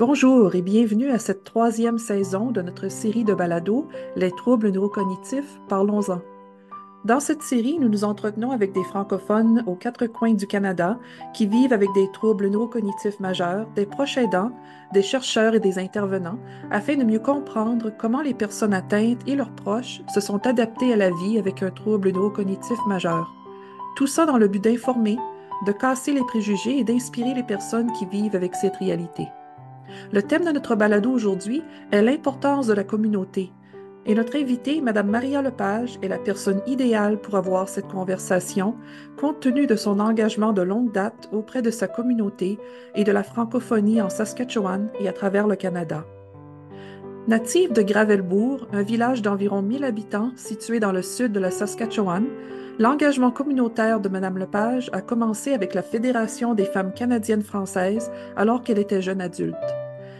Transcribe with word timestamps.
Bonjour 0.00 0.54
et 0.54 0.62
bienvenue 0.62 1.10
à 1.10 1.18
cette 1.18 1.44
troisième 1.44 1.98
saison 1.98 2.52
de 2.52 2.62
notre 2.62 2.88
série 2.88 3.22
de 3.22 3.34
balados 3.34 3.86
Les 4.16 4.30
troubles 4.30 4.70
neurocognitifs, 4.70 5.60
parlons-en. 5.68 6.22
Dans 7.04 7.20
cette 7.20 7.42
série, 7.42 7.78
nous 7.78 7.90
nous 7.90 8.04
entretenons 8.04 8.50
avec 8.50 8.72
des 8.72 8.84
francophones 8.84 9.62
aux 9.66 9.74
quatre 9.74 10.06
coins 10.06 10.32
du 10.32 10.46
Canada 10.46 10.98
qui 11.34 11.46
vivent 11.46 11.74
avec 11.74 11.92
des 11.92 12.10
troubles 12.12 12.48
neurocognitifs 12.48 13.20
majeurs, 13.20 13.66
des 13.74 13.84
proches 13.84 14.16
aidants, 14.16 14.52
des 14.94 15.02
chercheurs 15.02 15.54
et 15.54 15.60
des 15.60 15.78
intervenants, 15.78 16.38
afin 16.70 16.96
de 16.96 17.04
mieux 17.04 17.18
comprendre 17.18 17.92
comment 17.98 18.22
les 18.22 18.32
personnes 18.32 18.72
atteintes 18.72 19.20
et 19.26 19.36
leurs 19.36 19.54
proches 19.54 20.00
se 20.14 20.20
sont 20.20 20.46
adaptés 20.46 20.94
à 20.94 20.96
la 20.96 21.10
vie 21.10 21.38
avec 21.38 21.62
un 21.62 21.70
trouble 21.70 22.10
neurocognitif 22.10 22.78
majeur. 22.86 23.30
Tout 23.96 24.06
ça 24.06 24.24
dans 24.24 24.38
le 24.38 24.48
but 24.48 24.64
d'informer, 24.64 25.18
de 25.66 25.72
casser 25.72 26.12
les 26.12 26.24
préjugés 26.24 26.78
et 26.78 26.84
d'inspirer 26.84 27.34
les 27.34 27.42
personnes 27.42 27.92
qui 27.92 28.06
vivent 28.06 28.36
avec 28.36 28.54
cette 28.54 28.76
réalité. 28.76 29.28
Le 30.12 30.22
thème 30.22 30.44
de 30.44 30.52
notre 30.52 30.76
balado 30.76 31.10
aujourd'hui 31.10 31.62
est 31.90 32.02
l'importance 32.02 32.66
de 32.66 32.72
la 32.72 32.84
communauté. 32.84 33.52
Et 34.06 34.14
notre 34.14 34.36
invitée, 34.36 34.80
Mme 34.80 35.10
Maria 35.10 35.42
Lepage, 35.42 35.98
est 36.02 36.08
la 36.08 36.18
personne 36.18 36.62
idéale 36.66 37.20
pour 37.20 37.36
avoir 37.36 37.68
cette 37.68 37.88
conversation, 37.88 38.74
compte 39.18 39.40
tenu 39.40 39.66
de 39.66 39.76
son 39.76 40.00
engagement 40.00 40.52
de 40.52 40.62
longue 40.62 40.92
date 40.92 41.28
auprès 41.32 41.60
de 41.60 41.70
sa 41.70 41.86
communauté 41.86 42.58
et 42.94 43.04
de 43.04 43.12
la 43.12 43.22
francophonie 43.22 44.00
en 44.00 44.08
Saskatchewan 44.08 44.88
et 45.00 45.08
à 45.08 45.12
travers 45.12 45.46
le 45.46 45.56
Canada. 45.56 46.06
Native 47.28 47.74
de 47.74 47.82
Gravelbourg, 47.82 48.66
un 48.72 48.82
village 48.82 49.20
d'environ 49.20 49.60
1000 49.60 49.84
habitants 49.84 50.32
situé 50.36 50.80
dans 50.80 50.92
le 50.92 51.02
sud 51.02 51.32
de 51.32 51.38
la 51.38 51.50
Saskatchewan, 51.50 52.24
l'engagement 52.80 53.30
communautaire 53.30 54.00
de 54.00 54.08
Mme 54.08 54.38
Lepage 54.38 54.88
a 54.94 55.02
commencé 55.02 55.52
avec 55.52 55.74
la 55.74 55.82
Fédération 55.82 56.54
des 56.54 56.64
femmes 56.64 56.94
canadiennes 56.94 57.42
françaises 57.42 58.10
alors 58.36 58.62
qu'elle 58.62 58.78
était 58.78 59.02
jeune 59.02 59.20
adulte. 59.20 59.54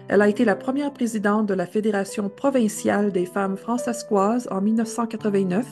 Elle 0.09 0.21
a 0.21 0.29
été 0.29 0.45
la 0.45 0.57
première 0.57 0.93
présidente 0.93 1.47
de 1.47 1.55
la 1.55 1.65
Fédération 1.65 2.29
provinciale 2.29 3.13
des 3.13 3.25
femmes 3.25 3.57
francescoises 3.57 4.47
en 4.51 4.61
1989 4.61 5.67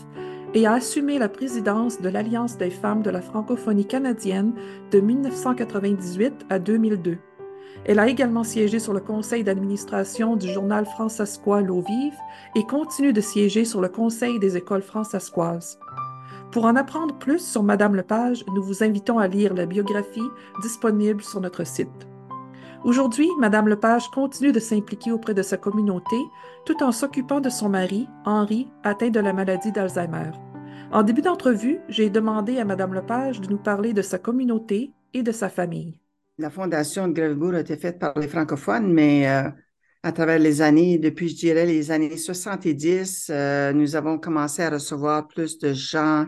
et 0.54 0.64
a 0.64 0.72
assumé 0.72 1.18
la 1.18 1.28
présidence 1.28 2.00
de 2.00 2.08
l'Alliance 2.08 2.56
des 2.56 2.70
femmes 2.70 3.02
de 3.02 3.10
la 3.10 3.20
francophonie 3.20 3.86
canadienne 3.86 4.54
de 4.90 5.00
1998 5.00 6.46
à 6.48 6.58
2002. 6.58 7.18
Elle 7.84 7.98
a 7.98 8.08
également 8.08 8.44
siégé 8.44 8.78
sur 8.78 8.94
le 8.94 9.00
conseil 9.00 9.44
d'administration 9.44 10.36
du 10.36 10.50
journal 10.50 10.86
francescois 10.86 11.60
L'eau 11.60 11.84
vive 11.86 12.16
et 12.56 12.64
continue 12.64 13.12
de 13.12 13.20
siéger 13.20 13.66
sur 13.66 13.82
le 13.82 13.90
conseil 13.90 14.38
des 14.38 14.56
écoles 14.56 14.82
francescoises. 14.82 15.78
Pour 16.50 16.64
en 16.64 16.76
apprendre 16.76 17.18
plus 17.18 17.46
sur 17.46 17.62
Madame 17.62 17.94
Lepage, 17.94 18.42
nous 18.54 18.62
vous 18.62 18.82
invitons 18.82 19.18
à 19.18 19.28
lire 19.28 19.52
la 19.52 19.66
biographie 19.66 20.30
disponible 20.62 21.22
sur 21.22 21.42
notre 21.42 21.64
site. 21.64 22.08
Aujourd'hui, 22.84 23.28
Madame 23.38 23.68
Lepage 23.68 24.08
continue 24.08 24.52
de 24.52 24.60
s'impliquer 24.60 25.12
auprès 25.12 25.34
de 25.34 25.42
sa 25.42 25.58
communauté 25.58 26.16
tout 26.64 26.82
en 26.82 26.90
s'occupant 26.90 27.40
de 27.40 27.50
son 27.50 27.68
mari, 27.68 28.08
Henri, 28.24 28.66
atteint 28.82 29.10
de 29.10 29.20
la 29.20 29.34
maladie 29.34 29.72
d'Alzheimer. 29.72 30.30
En 30.90 31.02
début 31.02 31.20
d'entrevue, 31.20 31.80
j'ai 31.90 32.08
demandé 32.08 32.58
à 32.58 32.64
Madame 32.64 32.94
Lepage 32.94 33.42
de 33.42 33.48
nous 33.50 33.58
parler 33.58 33.92
de 33.92 34.00
sa 34.00 34.18
communauté 34.18 34.92
et 35.12 35.22
de 35.22 35.32
sa 35.32 35.50
famille. 35.50 36.00
La 36.38 36.48
fondation 36.48 37.08
de 37.08 37.12
Grevebourg 37.12 37.54
a 37.54 37.60
été 37.60 37.76
faite 37.76 37.98
par 37.98 38.18
les 38.18 38.28
francophones, 38.28 38.90
mais 38.90 39.28
euh, 39.28 39.50
à 40.02 40.12
travers 40.12 40.38
les 40.38 40.62
années, 40.62 40.96
depuis, 40.96 41.28
je 41.28 41.36
dirais, 41.36 41.66
les 41.66 41.90
années 41.90 42.16
70, 42.16 43.30
euh, 43.30 43.72
nous 43.74 43.96
avons 43.96 44.18
commencé 44.18 44.62
à 44.62 44.70
recevoir 44.70 45.28
plus 45.28 45.58
de 45.58 45.74
gens 45.74 46.24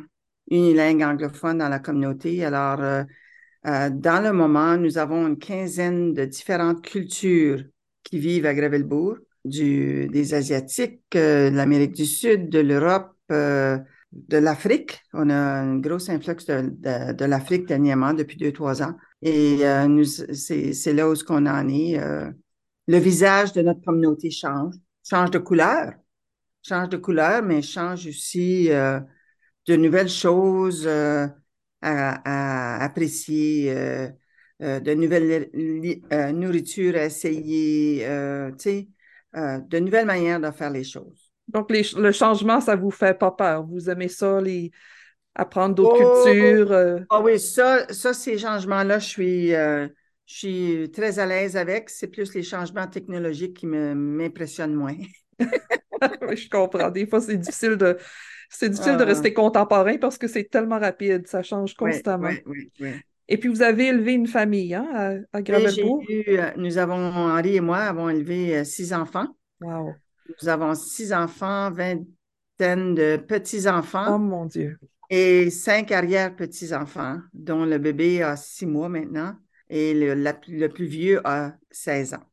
unilingues 0.51 1.03
anglophones 1.03 1.59
dans 1.59 1.69
la 1.69 1.79
communauté. 1.79 2.45
Alors, 2.45 2.81
euh, 2.81 3.05
euh, 3.67 3.91
dans 3.91 4.23
le 4.23 4.33
moment, 4.33 4.77
nous 4.77 4.98
avons 4.98 5.27
une 5.27 5.39
quinzaine 5.39 6.15
de 6.15 6.25
différentes 6.25 6.83
cultures 6.83 7.62
qui 8.03 8.19
vivent 8.19 8.47
à 8.47 8.55
Gravelbourg, 8.55 9.19
du, 9.45 10.09
des 10.09 10.34
Asiatiques, 10.34 11.03
euh, 11.15 11.51
de 11.51 11.57
l'Amérique 11.57 11.92
du 11.92 12.07
Sud, 12.07 12.48
de 12.48 12.59
l'Europe, 12.61 13.12
euh, 13.30 13.79
de 14.13 14.39
l'Afrique. 14.39 15.01
On 15.13 15.29
a 15.30 15.35
un 15.35 15.79
gros 15.79 16.11
influx 16.11 16.45
de, 16.47 16.70
de, 16.70 17.13
de 17.13 17.24
l'Afrique 17.27 17.67
dernièrement, 17.67 18.14
depuis 18.14 18.39
deux, 18.39 18.53
trois 18.53 18.83
ans. 18.83 18.97
Et 19.23 19.58
nous, 19.86 20.05
c'est, 20.05 20.73
c'est 20.73 20.95
là 20.95 21.08
où 21.08 21.14
ce 21.14 21.23
qu'on 21.23 21.45
en 21.47 21.69
est. 21.69 22.01
le 22.89 22.98
visage 22.98 23.53
de 23.53 23.61
notre 23.61 23.83
communauté 23.83 24.30
change, 24.30 24.74
change 25.08 25.30
de 25.30 25.39
couleur, 25.39 25.92
change 26.67 26.89
de 26.89 26.97
couleur, 26.97 27.42
mais 27.42 27.61
change 27.61 28.07
aussi 28.07 28.70
de 29.70 29.77
nouvelles 29.77 30.08
choses 30.08 30.89
à, 31.83 32.85
apprécier, 32.85 33.73
euh, 33.73 34.08
euh, 34.63 34.81
de 34.81 34.95
nouvelles 34.95 35.51
euh, 36.13 36.33
nourritures 36.33 36.97
à 36.97 37.05
essayer, 37.05 38.05
de 38.05 39.79
nouvelles 39.79 40.07
manières 40.07 40.41
de 40.41 40.51
faire 40.51 40.70
les 40.70 40.85
choses. 40.85 41.33
Donc, 41.48 41.70
le 41.70 42.13
changement, 42.13 42.61
ça 42.61 42.77
vous 42.77 42.91
fait 42.91 43.19
pas 43.19 43.30
peur? 43.30 43.64
Vous 43.67 43.89
aimez 43.91 44.09
ça, 44.09 44.41
les, 44.41 44.70
apprendre 45.35 45.75
d'autres 45.75 46.01
oh, 46.01 46.25
cultures? 46.25 47.07
Ah 47.11 47.20
oui, 47.23 47.39
ça, 47.41 47.86
ça 47.92 48.13
ces 48.13 48.39
changements-là, 48.39 48.98
je 48.98 49.07
suis, 49.07 49.48
je 49.51 49.89
suis 50.27 50.91
très 50.92 51.19
à 51.19 51.27
l'aise 51.27 51.57
avec. 51.57 51.91
C'est 51.91 52.09
plus 52.09 52.35
les 52.35 52.42
changements 52.42 52.86
technologiques 52.86 53.59
qui 53.59 53.67
m'impressionnent 53.67 54.75
moins. 54.75 54.97
je 55.41 56.48
comprends. 56.48 56.91
Des 56.91 57.07
fois, 57.07 57.20
c'est 57.20 57.36
difficile 57.36 57.77
de, 57.77 57.98
c'est 58.50 58.68
difficile 58.68 58.96
de 58.96 59.02
ah. 59.02 59.06
rester 59.06 59.33
contemporain 59.33 59.96
parce 59.98 60.18
que 60.18 60.28
c'est 60.28 60.44
tellement 60.44 60.78
rapide, 60.78 61.27
ça 61.27 61.42
change 61.42 61.74
constamment. 61.74 62.30
Oui, 62.46 62.70
oui, 62.80 62.92
et 63.33 63.36
puis, 63.36 63.48
vous 63.48 63.62
avez 63.62 63.86
élevé 63.86 64.14
une 64.14 64.27
famille 64.27 64.74
hein, 64.74 64.88
à, 64.92 65.38
à 65.38 65.40
Gravelbourg? 65.40 66.02
Euh, 66.11 66.50
nous 66.56 66.78
avons, 66.78 66.96
Henri 66.96 67.55
et 67.55 67.61
moi 67.61 67.78
avons 67.78 68.08
élevé 68.08 68.56
euh, 68.56 68.64
six 68.64 68.92
enfants. 68.92 69.28
Wow. 69.61 69.94
Nous 70.42 70.48
avons 70.48 70.74
six 70.74 71.12
enfants, 71.12 71.70
vingtaine 71.70 72.94
de 72.96 73.16
petits-enfants. 73.16 74.16
Oh 74.16 74.18
mon 74.18 74.46
Dieu. 74.46 74.80
Et 75.11 75.48
cinq 75.50 75.92
arrière-petits-enfants, 75.92 77.18
dont 77.32 77.64
le 77.64 77.78
bébé 77.78 78.20
a 78.22 78.36
six 78.36 78.67
mois 78.67 78.88
maintenant 78.88 79.36
et 79.68 79.94
le, 79.94 80.14
le 80.14 80.68
plus 80.68 80.86
vieux 80.86 81.20
a 81.24 81.55
16 81.70 82.14
ans. 82.14 82.30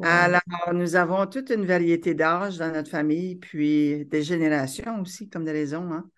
Alors, 0.00 0.40
nous 0.72 0.96
avons 0.96 1.26
toute 1.26 1.50
une 1.50 1.66
variété 1.66 2.14
d'âges 2.14 2.58
dans 2.58 2.72
notre 2.72 2.90
famille, 2.90 3.36
puis 3.36 4.06
des 4.06 4.22
générations 4.22 5.00
aussi, 5.02 5.28
comme 5.28 5.44
des 5.44 5.52
raisons. 5.52 5.92
Hein. 5.92 6.08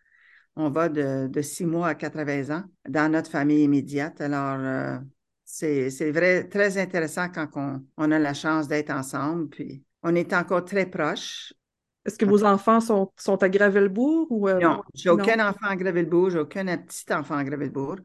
On 0.57 0.71
va 0.71 0.89
de, 0.89 1.27
de 1.29 1.43
6 1.43 1.67
mois 1.67 1.89
à 1.89 1.95
80 1.95 2.57
ans 2.57 2.65
dans 2.89 3.11
notre 3.11 3.31
famille 3.31 3.65
immédiate. 3.65 4.21
Alors, 4.21 4.59
euh, 4.61 4.99
c'est 5.45 6.11
vrai, 6.13 6.49
très 6.49 6.79
intéressant 6.79 7.29
quand 7.29 7.49
on, 7.57 7.85
on 7.97 8.11
a 8.13 8.19
la 8.19 8.35
chance 8.35 8.69
d'être 8.69 8.91
ensemble, 8.91 9.49
puis 9.49 9.83
on 10.03 10.15
est 10.15 10.33
encore 10.33 10.65
très 10.65 10.87
proches. 10.87 11.53
Est-ce 12.07 12.19
que 12.19 12.27
vos 12.27 12.45
enfants 12.45 12.81
sont, 12.81 13.13
sont 13.17 13.43
à 13.43 13.49
Gravelbourg 13.49 14.27
ou... 14.31 14.49
Euh, 14.49 14.61
non, 14.61 14.83
j'ai 14.95 15.11
aucun 15.11 15.47
enfant 15.47 15.67
à 15.67 15.77
Gravelbourg, 15.77 16.31
j'ai 16.31 16.39
aucun 16.39 16.65
petit 16.77 17.13
enfant 17.13 17.37
à 17.37 17.45
Gravelbourg. 17.45 17.97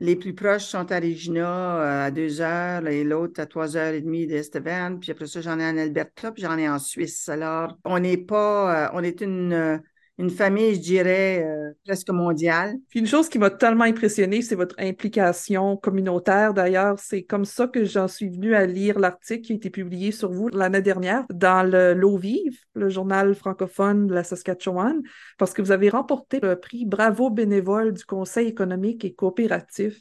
Les 0.00 0.14
plus 0.14 0.32
proches 0.34 0.64
sont 0.64 0.92
à 0.92 1.00
Regina 1.00 1.80
euh, 1.80 2.06
à 2.06 2.10
deux 2.12 2.40
heures 2.40 2.86
et 2.86 3.02
l'autre 3.02 3.40
à 3.40 3.46
trois 3.46 3.76
heures 3.76 3.94
et 3.94 4.00
demie 4.00 4.26
d'Estevan. 4.28 5.00
Puis 5.00 5.10
après 5.10 5.26
ça, 5.26 5.40
j'en 5.40 5.58
ai 5.58 5.64
en 5.66 5.76
Alberta, 5.76 6.30
puis 6.30 6.42
j'en 6.42 6.56
ai 6.56 6.68
en 6.68 6.78
Suisse. 6.78 7.28
Alors, 7.28 7.76
on 7.84 7.98
n'est 7.98 8.16
pas, 8.16 8.86
euh, 8.86 8.90
on 8.94 9.02
est 9.02 9.20
une, 9.20 9.52
euh, 9.52 9.78
une 10.18 10.30
famille, 10.30 10.74
je 10.74 10.80
dirais, 10.80 11.44
euh, 11.46 11.72
presque 11.84 12.10
mondiale. 12.10 12.74
Puis 12.88 12.98
une 12.98 13.06
chose 13.06 13.28
qui 13.28 13.38
m'a 13.38 13.50
tellement 13.50 13.84
impressionnée, 13.84 14.42
c'est 14.42 14.56
votre 14.56 14.74
implication 14.78 15.76
communautaire. 15.76 16.54
D'ailleurs, 16.54 16.98
c'est 16.98 17.22
comme 17.22 17.44
ça 17.44 17.68
que 17.68 17.84
j'en 17.84 18.08
suis 18.08 18.28
venue 18.28 18.54
à 18.54 18.66
lire 18.66 18.98
l'article 18.98 19.42
qui 19.42 19.52
a 19.52 19.56
été 19.56 19.70
publié 19.70 20.10
sur 20.10 20.32
vous 20.32 20.48
l'année 20.48 20.82
dernière 20.82 21.24
dans 21.32 21.62
le 21.62 21.94
L'eau 21.94 22.16
vive, 22.16 22.58
le 22.74 22.88
journal 22.88 23.34
francophone 23.34 24.08
de 24.08 24.14
la 24.14 24.24
Saskatchewan, 24.24 25.00
parce 25.38 25.54
que 25.54 25.62
vous 25.62 25.70
avez 25.70 25.88
remporté 25.88 26.40
le 26.40 26.58
prix 26.58 26.84
Bravo 26.84 27.30
bénévole 27.30 27.92
du 27.92 28.04
Conseil 28.04 28.48
économique 28.48 29.04
et 29.04 29.14
coopératif. 29.14 29.96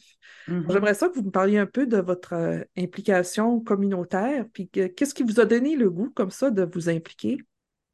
Mm-hmm. 0.47 0.71
J'aimerais 0.71 0.93
ça 0.95 1.09
que 1.09 1.15
vous 1.15 1.25
me 1.25 1.31
parliez 1.31 1.59
un 1.59 1.65
peu 1.67 1.85
de 1.85 1.97
votre 1.97 2.33
euh, 2.33 2.63
implication 2.77 3.59
communautaire, 3.59 4.45
puis 4.51 4.67
qu'est-ce 4.67 5.13
qui 5.13 5.23
vous 5.23 5.39
a 5.39 5.45
donné 5.45 5.75
le 5.75 5.91
goût 5.91 6.09
comme 6.15 6.31
ça 6.31 6.49
de 6.49 6.67
vous 6.73 6.89
impliquer? 6.89 7.37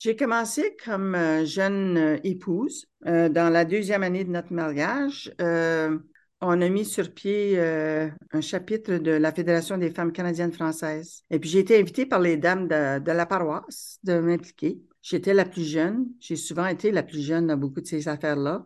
J'ai 0.03 0.17
commencé 0.17 0.75
comme 0.83 1.15
euh, 1.15 1.45
jeune 1.45 1.97
euh, 1.97 2.17
épouse. 2.25 2.88
Euh, 3.05 3.29
dans 3.29 3.50
la 3.50 3.63
deuxième 3.63 4.03
année 4.03 4.25
de 4.25 4.31
notre 4.31 4.51
mariage, 4.51 5.33
on 5.39 6.61
a 6.61 6.67
mis 6.67 6.83
sur 6.83 7.13
pied 7.13 7.57
un 7.57 8.41
chapitre 8.41 8.95
de 8.95 9.11
la 9.11 9.31
Fédération 9.31 9.77
des 9.77 9.91
femmes 9.91 10.11
canadiennes 10.11 10.51
françaises. 10.51 11.23
Et 11.29 11.39
puis 11.39 11.50
j'ai 11.50 11.59
été 11.59 11.79
invitée 11.79 12.05
par 12.05 12.19
les 12.19 12.35
dames 12.35 12.67
de, 12.67 13.11
la 13.11 13.25
paroisse 13.25 14.00
de 14.03 14.19
m'impliquer. 14.19 14.81
J'étais 15.01 15.33
la 15.33 15.45
plus 15.45 15.63
jeune. 15.63 16.07
J'ai 16.19 16.35
souvent 16.35 16.65
été 16.65 16.91
la 16.91 17.03
plus 17.03 17.21
jeune 17.21 17.47
dans 17.47 17.55
beaucoup 17.55 17.79
de 17.79 17.88
ces 17.88 18.09
affaires-là, 18.09 18.65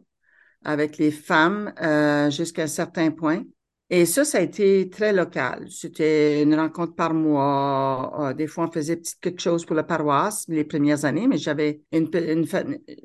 avec 0.64 0.98
les 0.98 1.12
femmes 1.12 1.72
jusqu'à 2.32 2.64
un 2.64 2.68
certain 2.68 3.12
point. 3.12 3.44
Et 3.90 4.06
ça, 4.06 4.26
ça 4.26 4.40
a 4.40 4.42
été 4.42 4.90
très 4.90 5.14
local. 5.14 5.72
C'était 5.72 6.44
une 6.44 6.56
rencontre 6.56 6.94
par 6.96 7.14
mois. 7.14 8.32
Euh, 8.32 8.34
des 8.34 8.48
fois, 8.48 8.68
on 8.68 8.72
faisait 8.72 9.02
quelque 9.22 9.42
chose 9.42 9.66
pour 9.66 9.78
la 9.78 9.84
paroisse 9.84 10.44
les 10.50 10.66
premières 10.66 11.06
années, 11.06 11.26
mais 11.28 11.38
j'avais 11.38 11.82
une, 11.94 12.10
une 12.14 12.46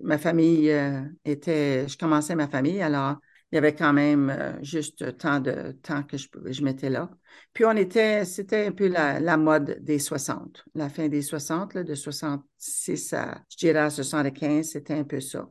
ma 0.02 0.18
famille 0.18 0.70
euh, 0.72 1.02
était, 1.24 1.86
je 1.86 1.96
commençais 1.96 2.34
ma 2.34 2.48
famille, 2.48 2.82
alors 2.82 3.18
il 3.52 3.56
y 3.56 3.58
avait 3.58 3.74
quand 3.74 3.92
même 3.92 4.30
euh, 4.30 4.54
juste 4.62 5.18
tant 5.18 5.38
de 5.38 5.72
temps 5.82 6.02
que 6.02 6.16
je, 6.16 6.26
je 6.46 6.62
m'étais 6.64 6.90
là. 6.90 7.10
Puis 7.52 7.64
on 7.64 7.76
était, 7.76 8.24
c'était 8.24 8.66
un 8.66 8.72
peu 8.72 8.88
la, 8.88 9.36
mode 9.36 9.78
des 9.82 10.00
60, 10.00 10.64
la 10.74 10.88
fin 10.88 11.08
des 11.08 11.22
60, 11.22 11.76
de 11.76 11.94
66 11.94 13.12
à, 13.12 13.40
je 13.50 13.56
dirais, 13.58 13.78
à 13.80 13.90
75, 13.90 14.66
c'était 14.66 14.94
un 14.94 15.04
peu 15.04 15.20
ça. 15.20 15.48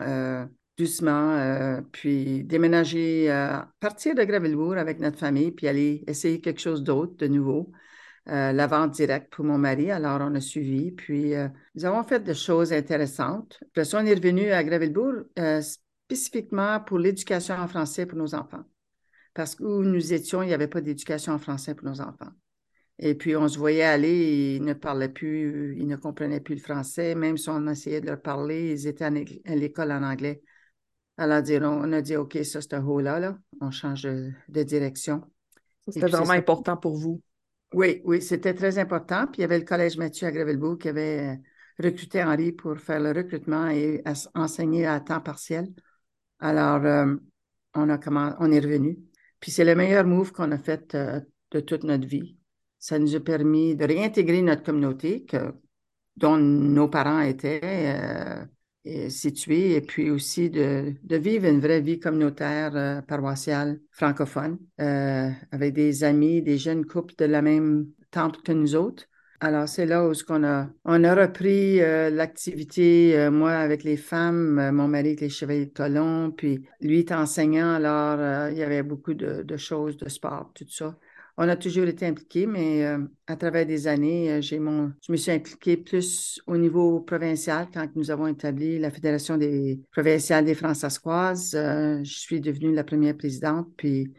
doucement, 0.82 1.36
euh, 1.38 1.82
puis 1.92 2.44
déménager, 2.44 3.32
euh, 3.32 3.60
partir 3.80 4.16
de 4.16 4.24
Gravelbourg 4.24 4.78
avec 4.78 5.00
notre 5.00 5.18
famille, 5.18 5.52
puis 5.52 5.68
aller 5.68 6.04
essayer 6.08 6.42
quelque 6.42 6.60
chose 6.62 6.84
d'autre, 6.84 7.16
de 7.18 7.28
nouveau. 7.28 7.72
Euh, 8.30 8.52
la 8.52 8.68
vente 8.68 8.92
directe 8.92 9.32
pour 9.32 9.46
mon 9.46 9.58
mari, 9.58 9.92
alors 9.92 10.22
on 10.22 10.36
a 10.36 10.42
suivi, 10.42 10.92
puis 10.92 11.34
nous 11.76 11.86
avons 11.86 12.04
fait 12.04 12.24
des 12.24 12.36
choses 12.36 12.72
intéressantes. 12.74 13.60
Puis 13.74 13.84
on 13.94 14.06
est 14.06 14.14
revenu 14.14 14.52
à 14.52 14.64
Gravelbourg 14.64 15.24
spécifiquement 15.62 16.80
pour 16.80 17.00
l'éducation 17.00 17.56
en 17.56 17.68
français 17.68 18.06
pour 18.06 18.18
nos 18.18 18.36
enfants. 18.36 18.64
Parce 19.34 19.56
que 19.56 19.64
où 19.64 19.84
nous 19.84 20.14
étions, 20.14 20.42
il 20.42 20.48
n'y 20.48 20.54
avait 20.54 20.68
pas 20.68 20.82
d'éducation 20.82 21.34
en 21.34 21.40
français 21.40 21.76
pour 21.76 21.88
nos 21.88 22.02
enfants. 22.02 22.32
Et 23.00 23.16
puis, 23.16 23.36
on 23.36 23.48
se 23.48 23.58
voyait 23.58 23.84
aller, 23.84 24.56
ils 24.58 24.64
ne 24.64 24.74
parlaient 24.74 25.10
plus, 25.10 25.76
ils 25.78 25.88
ne 25.88 25.96
comprenaient 25.96 26.40
plus 26.40 26.56
le 26.56 26.62
français. 26.62 27.16
Même 27.16 27.38
si 27.38 27.50
on 27.50 27.68
essayait 27.68 28.02
de 28.02 28.08
leur 28.08 28.22
parler, 28.22 28.72
ils 28.72 28.88
étaient 28.88 29.06
à 29.06 29.56
l'école 29.56 29.92
en 29.92 30.04
anglais. 30.04 30.42
Alors, 31.18 31.42
on 31.62 31.94
a 31.94 32.02
dit, 32.02 32.16
OK, 32.16 32.38
ça, 32.44 32.62
c'est 32.62 32.74
un 32.74 32.86
haut-là, 32.86 33.20
là. 33.20 33.38
on 33.60 33.72
change 33.72 34.04
de, 34.04 34.64
direction. 34.64 35.24
C'était 35.88 36.08
vraiment 36.08 36.32
important 36.32 36.78
pour 36.78 36.96
vous. 36.96 37.22
Oui, 37.74 38.02
oui, 38.06 38.22
c'était 38.22 38.54
très 38.54 38.78
important. 38.78 39.28
Puis 39.28 39.40
il 39.40 39.42
y 39.42 39.44
avait 39.46 39.60
le 39.60 39.66
Collège 39.66 39.98
Mathieu 39.98 40.28
à 40.28 40.32
Gravelbourg 40.32 40.78
qui 40.78 40.90
avait 40.90 41.40
recruté 41.80 42.24
Henri 42.24 42.52
pour 42.52 42.78
faire 42.78 43.00
le 43.00 43.12
recrutement 43.12 43.68
et 43.68 44.04
enseigner 44.36 44.86
à 44.86 45.00
temps 45.00 45.22
partiel. 45.22 45.68
Alors, 46.40 46.86
euh, 46.86 47.16
on, 47.74 47.90
a 47.90 48.38
on 48.40 48.52
est 48.52 48.60
revenu. 48.60 49.00
Puis 49.42 49.52
c'est 49.52 49.66
le 49.66 49.76
meilleur 49.76 50.06
move 50.06 50.32
qu'on 50.32 50.52
a 50.52 50.58
fait 50.58 50.96
euh, 50.96 51.20
de 51.52 51.60
toute 51.60 51.84
notre 51.84 52.08
vie. 52.08 52.38
Ça 52.80 52.98
nous 52.98 53.16
a 53.16 53.20
permis 53.20 53.76
de 53.76 53.86
réintégrer 53.86 54.42
notre 54.42 54.64
communauté 54.64 55.26
que, 55.26 55.54
dont 56.16 56.38
nos 56.38 56.88
parents 56.88 57.20
étaient. 57.22 57.60
Euh, 57.64 58.46
situé 59.10 59.76
et 59.76 59.82
puis 59.82 60.10
aussi 60.10 60.50
de, 60.50 60.96
vivre 61.04 61.46
une 61.46 61.60
vraie 61.60 61.82
vie 61.82 62.00
communautaire 62.00 62.76
euh, 62.76 63.00
paroissiale 63.04 63.80
francophone 63.92 64.58
avec 64.80 65.76
des 65.76 66.04
amis, 66.04 66.42
des 66.42 66.58
jeunes 66.58 66.88
couples 66.88 67.14
de 67.16 67.26
la 67.26 67.44
même 67.44 67.86
tente 68.10 68.42
que 68.42 68.52
nous 68.52 68.76
autres. 68.76 69.06
Alors, 69.44 69.68
c'est 69.68 69.88
là 69.88 70.08
où 70.08 70.14
on 70.30 70.44
a, 70.44 71.16
repris 71.16 71.82
euh, 71.82 72.12
l'activité, 72.12 73.28
moi 73.32 73.54
avec 73.54 73.84
les 73.84 73.98
femmes, 73.98 74.72
mon 74.72 74.88
mari 74.88 75.10
avec 75.10 75.22
les 75.22 75.30
chevaliers 75.30 75.66
de 75.66 75.74
colon, 75.74 76.32
puis 76.32 76.64
lui 76.80 77.00
est 77.00 77.12
enseignant, 77.12 77.74
alors 77.74 78.50
il 78.52 78.58
y 78.58 78.64
avait 78.64 78.84
beaucoup 78.84 79.16
de, 79.16 79.58
choses, 79.58 79.98
de 79.98 80.10
sport, 80.10 80.52
tout 80.54 80.66
ça 80.70 80.96
on 81.38 81.48
a 81.50 81.56
toujours 81.56 81.88
été 81.88 82.06
impliqués, 82.06 82.46
mais 82.46 82.86
euh, 82.86 83.00
à 83.28 83.36
travers 83.36 83.66
des 83.66 83.88
années, 83.88 84.32
euh, 84.32 84.42
j'ai 84.42 84.60
mon, 84.60 84.92
je 85.02 85.12
me 85.12 85.18
suis 85.18 85.32
impliquée 85.32 85.78
plus 85.78 86.40
au 86.46 86.58
niveau 86.58 87.00
provincial 87.00 87.68
quand 87.74 87.88
nous 87.96 88.12
avons 88.12 88.28
établi 88.28 88.80
la 88.80 88.92
Fédération 88.92 89.38
des 89.38 89.82
provinciales 89.92 90.46
des 90.46 90.56
Françoises. 90.56 91.54
Euh, 91.56 92.04
je 92.04 92.14
suis 92.14 92.42
devenue 92.42 92.74
la 92.74 92.84
première 92.84 93.18
présidente, 93.18 93.68
puis 93.78 94.14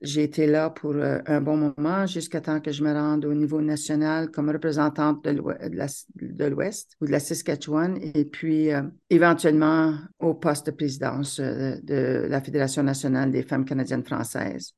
j'ai 0.00 0.22
été 0.22 0.46
là 0.46 0.70
pour 0.70 0.94
un 0.96 1.40
bon 1.40 1.56
moment 1.56 2.06
jusqu'à 2.06 2.40
temps 2.40 2.60
que 2.60 2.72
je 2.72 2.82
me 2.82 2.92
rende 2.92 3.24
au 3.24 3.34
niveau 3.34 3.60
national 3.60 4.30
comme 4.30 4.50
représentante 4.50 5.24
de 5.24 6.44
l'Ouest 6.46 6.96
ou 7.00 7.06
de 7.06 7.10
la 7.10 7.20
Saskatchewan 7.20 7.98
et 8.14 8.24
puis 8.24 8.70
éventuellement 9.10 9.94
au 10.18 10.34
poste 10.34 10.66
de 10.66 10.70
présidence 10.70 11.38
de 11.38 12.26
la 12.28 12.40
Fédération 12.40 12.82
nationale 12.82 13.30
des 13.30 13.42
femmes 13.42 13.64
canadiennes 13.64 14.04
françaises. 14.04 14.74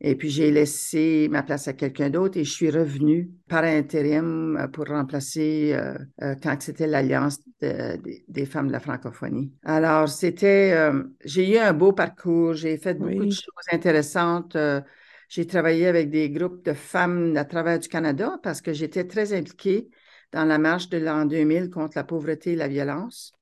Et 0.00 0.16
puis, 0.16 0.28
j'ai 0.28 0.50
laissé 0.50 1.28
ma 1.30 1.42
place 1.42 1.68
à 1.68 1.72
quelqu'un 1.72 2.10
d'autre 2.10 2.36
et 2.38 2.44
je 2.44 2.50
suis 2.50 2.70
revenue 2.70 3.30
par 3.48 3.64
intérim 3.64 4.56
euh, 4.56 4.68
pour 4.68 4.86
remplacer 4.86 5.72
euh, 5.72 5.96
euh, 6.22 6.34
quand 6.42 6.60
c'était 6.60 6.86
l'Alliance 6.86 7.38
des 7.60 8.44
femmes 8.44 8.66
de 8.66 8.72
la 8.72 8.80
francophonie. 8.80 9.52
Alors, 9.64 10.08
c'était, 10.08 10.76
j'ai 11.24 11.54
eu 11.54 11.56
un 11.56 11.72
beau 11.72 11.92
parcours, 11.92 12.52
j'ai 12.52 12.76
fait 12.76 12.92
beaucoup 12.92 13.24
de 13.24 13.30
choses 13.30 13.64
intéressantes. 13.72 14.54
j'ai 15.30 15.46
travaillé 15.46 15.86
avec 15.86 16.10
des 16.10 16.28
groupes 16.28 16.62
de 16.62 16.74
femmes 16.74 17.34
à 17.38 17.46
travers 17.46 17.78
du 17.78 17.88
Canada 17.88 18.38
parce 18.42 18.60
que 18.60 18.74
j'étais 18.74 19.04
très 19.04 19.32
impliquée 19.32 19.88
dans 20.32 20.44
la 20.44 20.58
marche 20.58 20.90
de 20.90 20.98
l'an 20.98 21.24
2000 21.24 21.70
contre 21.70 21.96
la 21.96 22.04
pauvreté 22.04 22.52
et 22.52 22.56
la 22.56 22.68
violence. 22.68 23.32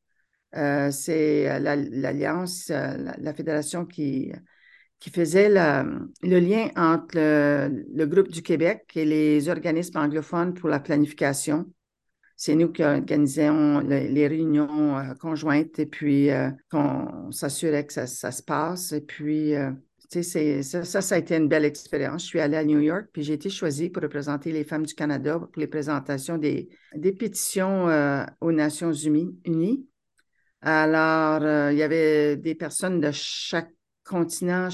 c'est 0.52 1.58
l'Alliance, 1.58 2.68
la, 2.68 3.34
fédération 3.34 3.86
qui 3.86 4.32
qui 5.02 5.10
faisait 5.10 5.48
le 5.48 6.38
lien 6.38 6.68
entre 6.76 7.16
le, 7.16 8.06
groupe 8.06 8.28
du 8.28 8.40
Québec 8.40 8.84
et 8.94 9.04
les 9.04 9.48
organismes 9.48 9.98
anglophones 9.98 10.54
pour 10.54 10.68
la 10.68 10.78
planification. 10.78 11.66
C'est 12.36 12.54
nous 12.54 12.70
qui 12.70 12.84
organisions 12.84 13.80
les, 13.80 14.28
réunions 14.28 14.96
euh, 14.96 15.14
conjointes 15.14 15.80
et 15.80 15.86
puis 15.86 16.30
euh, 16.30 16.50
qu'on 16.70 17.32
s'assurait 17.32 17.84
que 17.84 17.92
ça, 17.92 18.06
se 18.06 18.42
passe. 18.44 18.92
Et 18.92 19.00
puis, 19.00 19.56
euh, 19.56 19.72
tu 20.08 20.22
sais, 20.22 20.62
ça, 20.62 20.84
ça, 20.84 21.14
a 21.16 21.18
été 21.18 21.34
une 21.34 21.48
belle 21.48 21.64
expérience. 21.64 22.22
Je 22.22 22.28
suis 22.28 22.40
allée 22.40 22.56
à 22.56 22.64
New 22.64 22.78
York, 22.78 23.06
puis 23.12 23.24
j'ai 23.24 23.32
été 23.32 23.50
choisie 23.50 23.90
pour 23.90 24.04
représenter 24.04 24.52
les 24.52 24.62
femmes 24.62 24.86
du 24.86 24.94
Canada 24.94 25.40
pour 25.40 25.50
les 25.60 25.66
présentations 25.66 26.38
des, 26.38 26.68
des 26.94 27.10
pétitions 27.10 27.88
aux 28.40 28.52
Nations 28.52 28.92
Unies. 28.92 29.84
Alors, 30.60 31.72
il 31.72 31.76
y 31.76 31.82
avait 31.82 32.36
des 32.36 32.54
personnes 32.54 33.00
de 33.00 33.10
chaque 33.10 33.72
continent, 34.12 34.68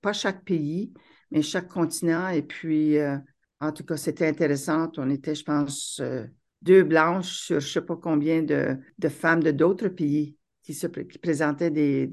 pas 0.00 0.12
chaque 0.12 0.44
pays, 0.44 0.92
mais 1.32 1.42
chaque 1.42 1.68
continent. 1.68 2.28
Et 2.28 2.42
puis, 2.42 2.96
euh, 2.98 3.16
en 3.60 3.72
tout 3.72 3.84
cas, 3.84 3.96
c'était 3.96 4.28
intéressant. 4.28 4.90
On 4.98 5.10
était, 5.10 5.34
je 5.34 5.42
pense, 5.42 6.00
euh, 6.00 6.24
deux 6.62 6.84
blanches 6.84 7.32
sur 7.32 7.60
je 7.60 7.66
ne 7.66 7.70
sais 7.72 7.82
pas 7.82 7.96
combien 7.96 8.42
de, 8.42 8.78
femmes 9.08 9.42
de 9.42 9.50
d'autres 9.50 9.88
pays 9.88 10.36
qui, 10.62 10.74
se, 10.74 10.86
présentaient 10.86 11.72
euh, 11.76 12.06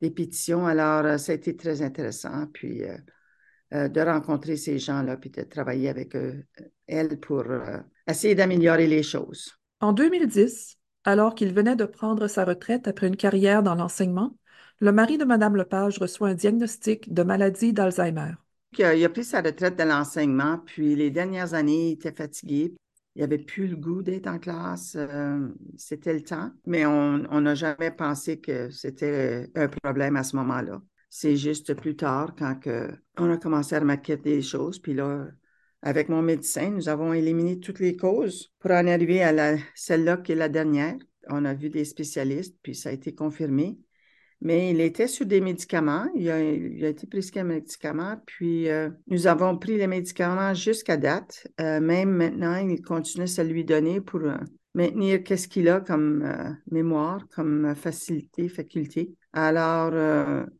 des, 0.00 0.10
pétitions. 0.10 0.66
Alors, 0.66 1.18
ça 1.20 1.32
a 1.32 1.34
été 1.36 1.56
très 1.56 1.80
intéressant. 1.82 2.46
Puis, 2.52 2.82
de 3.72 4.00
rencontrer 4.00 4.56
ces 4.56 4.78
gens-là, 4.78 5.16
puis 5.16 5.30
de 5.30 5.42
travailler 5.42 5.88
avec 5.88 6.16
elles 6.86 7.18
pour 7.18 7.44
essayer 8.06 8.34
d'améliorer 8.34 8.86
les 8.86 9.02
choses. 9.02 9.50
En 9.80 9.92
2010, 9.92 10.78
alors 11.04 11.34
qu'il 11.34 11.52
venait 11.52 11.74
de 11.74 11.86
prendre 11.86 12.28
sa 12.28 12.44
retraite 12.44 12.86
après 12.86 13.08
une 13.08 13.16
carrière 13.16 13.62
dans 13.62 13.74
l'enseignement, 13.74 14.36
le 14.80 14.92
mari 14.92 15.18
de 15.18 15.24
Mme 15.24 15.56
Lepage 15.56 15.98
reçoit 15.98 16.28
un 16.28 16.34
diagnostic 16.34 17.12
de 17.12 17.22
maladie 17.22 17.72
d'Alzheimer. 17.72 18.32
Il 18.78 19.04
a, 19.04 19.08
pris 19.08 19.24
sa 19.24 19.40
retraite 19.40 19.78
de 19.78 19.84
l'enseignement, 19.84 20.58
puis 20.58 20.96
les 20.96 21.10
dernières 21.10 21.54
années, 21.54 21.90
il 21.90 21.92
était 21.92 22.12
fatigué. 22.12 22.74
Il 23.14 23.20
n'avait 23.20 23.38
plus 23.38 23.68
le 23.68 23.76
goût 23.76 24.02
d'être 24.02 24.26
en 24.26 24.40
classe. 24.40 24.96
Euh, 24.98 25.46
c'était 25.76 26.12
le 26.12 26.22
temps. 26.22 26.50
Mais 26.66 26.84
on 26.84 27.40
n'a 27.40 27.54
jamais 27.54 27.92
pensé 27.92 28.40
que 28.40 28.70
c'était 28.70 29.48
un 29.54 29.68
problème 29.68 30.16
à 30.16 30.24
ce 30.24 30.34
moment-là. 30.36 30.82
C'est 31.08 31.36
juste 31.36 31.74
plus 31.74 31.94
tard, 31.94 32.34
quand 32.36 32.58
on 33.18 33.30
a 33.30 33.36
commencé 33.36 33.76
à 33.76 33.80
remarquer 33.80 34.16
des 34.16 34.42
choses. 34.42 34.80
Puis 34.80 34.94
là, 34.94 35.28
avec 35.82 36.08
mon 36.08 36.22
médecin, 36.22 36.70
nous 36.70 36.88
avons 36.88 37.12
éliminé 37.12 37.60
toutes 37.60 37.78
les 37.78 37.94
causes 37.94 38.52
pour 38.58 38.72
en 38.72 38.86
arriver 38.88 39.22
à 39.22 39.56
celle-là 39.76 40.16
qui 40.16 40.32
est 40.32 40.34
la 40.34 40.48
dernière. 40.48 40.96
On 41.28 41.44
a 41.44 41.54
vu 41.54 41.70
des 41.70 41.84
spécialistes, 41.84 42.56
puis 42.62 42.74
ça 42.74 42.88
a 42.88 42.92
été 42.92 43.14
confirmé. 43.14 43.78
Mais 44.44 44.70
il 44.70 44.80
était 44.82 45.08
sur 45.08 45.24
des 45.24 45.40
médicaments. 45.40 46.06
Il 46.14 46.30
a, 46.30 46.38
été 46.38 47.06
prescrit 47.06 47.40
un 47.40 47.44
médicament. 47.44 48.22
Puis, 48.26 48.68
euh, 48.68 48.90
nous 49.06 49.26
avons 49.26 49.56
pris 49.56 49.78
les 49.78 49.86
médicaments 49.86 50.52
jusqu'à 50.52 50.98
date. 50.98 51.46
Euh, 51.62 51.80
même 51.80 52.10
maintenant, 52.10 52.56
il 52.56 52.82
continue 52.82 53.26
à 53.38 53.42
lui 53.42 53.64
donner 53.64 54.02
pour 54.02 54.20
euh, 54.20 54.36
maintenir 54.74 55.24
qu'est-ce 55.24 55.48
qu'il 55.48 55.66
a 55.70 55.80
comme 55.80 56.58
mémoire, 56.70 57.26
comme 57.34 57.74
facilité, 57.74 58.50
faculté. 58.50 59.14
Alors, 59.32 59.92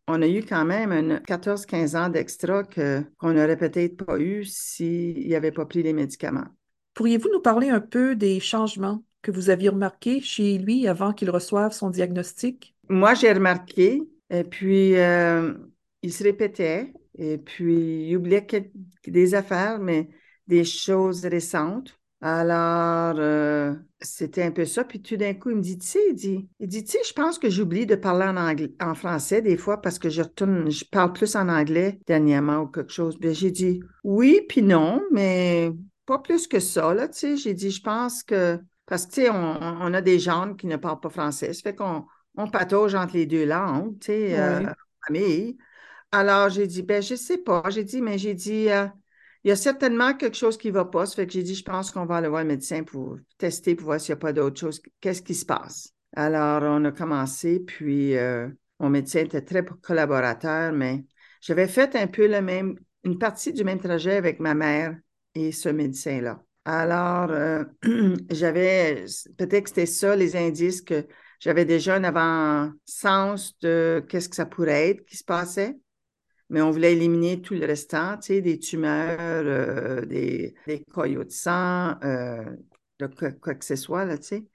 on 0.09 0.23
a 0.23 0.27
eu 0.29 0.43
quand 0.43 0.65
même 0.65 1.21
14-15 1.29 1.97
ans 1.97 2.09
d'extra 2.09 2.63
qu'on 2.65 3.33
n'aurait 3.33 3.59
peut-être 3.59 4.03
pas 4.03 4.19
eu 4.19 4.45
s'il 4.45 5.29
n'avait 5.29 5.53
pas 5.53 5.67
pris 5.67 5.83
les 5.83 5.93
médicaments. 5.93 6.47
Pourriez-vous 6.95 7.29
nous 7.33 7.41
parler 7.41 7.69
un 7.69 7.81
peu 7.81 8.17
des 8.17 8.41
changements 8.41 9.05
que 9.21 9.31
vous 9.31 9.51
aviez 9.51 9.69
remarqués 9.69 10.21
chez 10.21 10.59
lui 10.59 10.87
avant 10.87 11.13
qu'il 11.13 11.31
reçoive 11.31 11.73
son 11.73 11.91
diagnostic? 11.91 12.74
Moi, 12.89 13.15
j'ai 13.15 13.33
remarqué, 13.33 14.03
et 14.31 14.45
puis 14.45 14.97
euh, 14.97 15.55
il 16.03 16.13
se 16.13 16.23
répétait, 16.25 16.93
et 17.19 17.39
puis 17.39 18.09
il 18.09 18.17
oubliait 18.17 18.47
des 19.07 19.35
affaires, 19.35 19.79
mais 19.79 20.09
des 20.47 20.65
choses 20.65 21.25
récentes. 21.25 21.99
Alors, 22.21 23.17
euh, 23.19 23.75
c'était 24.01 24.43
un 24.45 24.51
peu 24.51 24.65
ça. 24.65 24.85
Puis 24.85 25.03
tout 25.03 25.17
d'un 25.17 25.35
coup, 25.35 25.51
il 25.51 25.57
me 25.57 25.61
dit, 25.61 25.77
tu 25.77 25.87
sais, 25.87 26.01
il 26.09 26.15
dit, 26.15 26.49
il 26.59 26.69
dit, 26.69 26.83
tu 26.83 26.93
sais, 26.93 26.99
je 27.07 27.13
pense 27.13 27.39
que 27.39 27.51
j'oublie 27.51 27.85
de 27.85 27.97
parler 27.97 28.25
en 28.25 28.39
anglais, 28.39 28.73
en 28.81 28.95
français 28.95 29.43
des 29.43 29.59
fois 29.59 29.83
parce 29.83 29.99
que 29.99 30.09
je 30.09 30.23
retourne, 30.23 30.71
je 30.71 30.87
parle 30.87 31.13
plus 31.13 31.37
en 31.37 31.51
anglais 31.51 31.99
dernièrement 32.07 32.61
ou 32.61 32.67
quelque 32.67 32.93
chose. 32.93 33.19
Bien, 33.19 33.35
j'ai 33.35 33.51
dit, 33.51 33.81
oui, 34.05 34.41
puis 34.49 34.63
non, 34.63 35.03
mais 35.13 35.71
pas 36.07 36.19
plus 36.19 36.47
que 36.47 36.61
ça, 36.61 36.95
là, 36.95 37.09
tu 37.09 37.19
sais. 37.19 37.37
J'ai 37.37 37.53
dit, 37.53 37.71
je 37.71 37.83
pense 37.83 38.23
que, 38.23 38.59
parce 38.87 39.05
que, 39.05 39.13
tu 39.13 39.21
sais, 39.23 39.31
on, 39.31 39.93
a 39.93 40.01
des 40.01 40.19
gens 40.19 40.55
qui 40.55 40.67
ne 40.67 40.77
parlent 40.77 41.01
pas 41.01 41.11
français. 41.11 41.53
Ça 41.53 41.61
fait 41.63 41.75
qu'on 41.75 42.07
on 42.37 42.49
patauge 42.49 42.95
entre 42.95 43.15
les 43.15 43.27
deux 43.27 43.45
langues, 43.45 43.99
tu 44.01 44.07
sais, 44.07 44.39
euh, 44.39 44.67
famille. 45.07 45.57
Alors, 46.13 46.49
j'ai 46.49 46.67
dit, 46.67 46.83
ben, 46.83 47.03
je 47.03 47.15
sais 47.15 47.39
pas. 47.39 47.63
J'ai 47.71 47.85
dit, 47.85 48.01
mais 48.01 48.19
j'ai 48.19 48.35
dit, 48.35 48.71
euh, 48.71 48.87
il 49.45 49.49
y 49.49 49.51
a 49.51 49.57
certainement 49.57 50.15
quelque 50.15 50.37
chose 50.37 50.57
qui 50.57 50.69
ne 50.69 50.75
va 50.75 50.85
pas. 50.85 51.07
Ça 51.07 51.17
fait 51.17 51.27
que 51.27 51.33
j'ai 51.33 51.43
dit, 51.43 51.55
je 51.55 51.65
pense 51.65 51.91
qu'on 51.91 52.07
va 52.07 52.17
aller 52.17 52.29
voir 52.29 52.43
le 52.43 52.49
médecin 52.49 52.83
pour 52.83 53.19
tester, 53.39 53.75
pour 53.75 53.87
voir 53.87 54.01
s'il 54.01 54.15
n'y 54.15 54.19
a 54.19 54.21
pas 54.21 54.33
d'autre 54.33 54.59
chose. 54.59 54.81
Qu'est-ce 55.01 55.23
qui 55.23 55.35
se 55.35 55.45
passe? 55.45 55.93
Alors, 56.17 56.63
on 56.63 56.85
a 56.85 56.93
commencé, 56.93 57.61
puis 57.61 58.17
euh, 58.17 58.49
mon 58.79 58.89
médecin 58.89 59.21
était 59.21 59.43
très 59.43 59.65
collaborateur, 59.65 60.73
mais 60.73 61.05
j'avais 61.41 61.67
fait 61.67 61.97
un 61.97 62.07
peu 62.07 62.29
le 62.29 62.41
même, 62.41 62.79
une 63.03 63.19
partie 63.19 63.53
du 63.53 63.65
même 63.65 63.81
trajet 63.81 64.17
avec 64.17 64.41
ma 64.41 64.55
mère 64.55 64.97
et 65.35 65.53
ce 65.53 65.69
médecin-là. 65.69 66.43
Alors, 66.65 67.31
euh, 67.31 67.65
j'avais, 68.31 69.05
peut-être 69.37 69.65
que 69.65 69.69
c'était 69.69 69.87
ça, 69.87 70.17
les 70.17 70.37
indices, 70.37 70.81
que 70.81 71.07
j'avais 71.45 71.65
déjà 71.65 71.97
un 71.97 72.05
avant-sens 72.05 73.59
de 73.61 74.03
qu'est-ce 74.09 74.29
que 74.29 74.37
ça 74.37 74.47
pourrait 74.47 74.91
être 74.91 75.05
qui 75.05 75.17
se 75.17 75.25
passait 75.25 75.77
mais 76.51 76.61
on 76.61 76.71
voulait 76.71 76.93
éliminer 76.93 77.41
tout 77.41 77.55
le 77.55 77.67
restant, 77.67 78.17
tu 78.19 78.35
sais, 78.35 78.41
des 78.41 78.59
tumeurs, 78.59 79.19
euh, 79.19 80.05
des, 80.05 80.55
des 80.67 80.85
de 80.87 81.27
sang, 81.31 81.97
euh, 82.05 82.45
quoi, 83.41 83.55
que 83.55 83.65
ce 83.65 83.77
soit, 83.77 84.05
là, 84.05 84.19
tu 84.19 84.25
sais. 84.25 84.47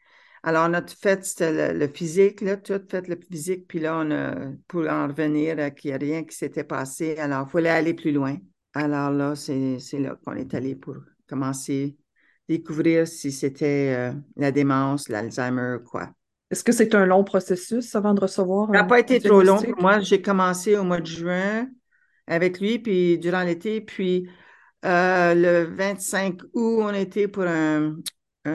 Alors, 0.43 0.67
on 0.69 0.74
a 0.74 0.86
fait 0.88 1.22
le, 1.41 1.88
physique, 1.88 2.41
là, 2.41 2.55
tout 2.55 2.79
fait 2.89 3.08
le 3.08 3.17
physique, 3.29 3.67
puis 3.67 3.79
là, 3.79 3.98
on 4.00 4.12
a, 4.12 4.34
pour 4.67 4.88
en 4.88 5.08
revenir 5.08 5.74
qu'il 5.75 5.91
n'y 5.91 5.96
a 5.96 5.98
rien 5.98 6.24
qui 6.24 6.36
s'était 6.38 6.63
passé, 6.63 7.17
alors 7.17 7.48
il 7.50 7.51
fallait 7.51 7.69
aller 7.69 7.93
plus 7.93 8.12
loin. 8.12 8.38
Alors 8.74 9.12
là, 9.12 9.36
c'est 9.36 10.00
là 10.00 10.17
qu'on 10.24 10.36
est 10.36 10.53
allé 10.53 10.75
pour 10.75 10.96
commencer 11.27 11.98
à 11.98 12.53
découvrir 12.53 13.08
si 13.08 13.31
c'était 13.31 13.93
euh, 13.98 14.13
la 14.38 14.51
démence, 14.51 15.10
l'Alzheimer 15.10 15.77
ou 15.81 15.84
quoi. 15.84 16.13
Est-ce 16.51 16.63
que 16.63 16.72
c'est 16.72 16.96
un 16.96 17.06
long 17.06 17.24
processus 17.24 17.96
avant 17.96 18.13
de 18.13 18.22
recevoir? 18.22 18.68
Ça 18.68 18.74
n'a 18.74 18.84
pas 18.84 19.00
été 19.00 19.20
trop 19.20 19.41
long 19.44 19.62
pour 19.62 19.82
moi. 19.82 20.00
J'ai 20.00 20.22
commencé 20.22 20.75
au 20.75 20.84
mois 20.84 21.00
de 21.00 21.06
juin 21.06 21.68
avec 22.25 22.60
lui, 22.60 22.79
puis 22.79 23.20
durant 23.20 23.44
l'été. 23.44 23.82
Puis 23.82 24.27
euh, 24.86 25.36
le 25.36 25.63
25 25.75 26.41
août, 26.53 26.79
on 26.82 26.94
était 26.94 27.27
pour 27.27 27.44
un, 27.44 27.98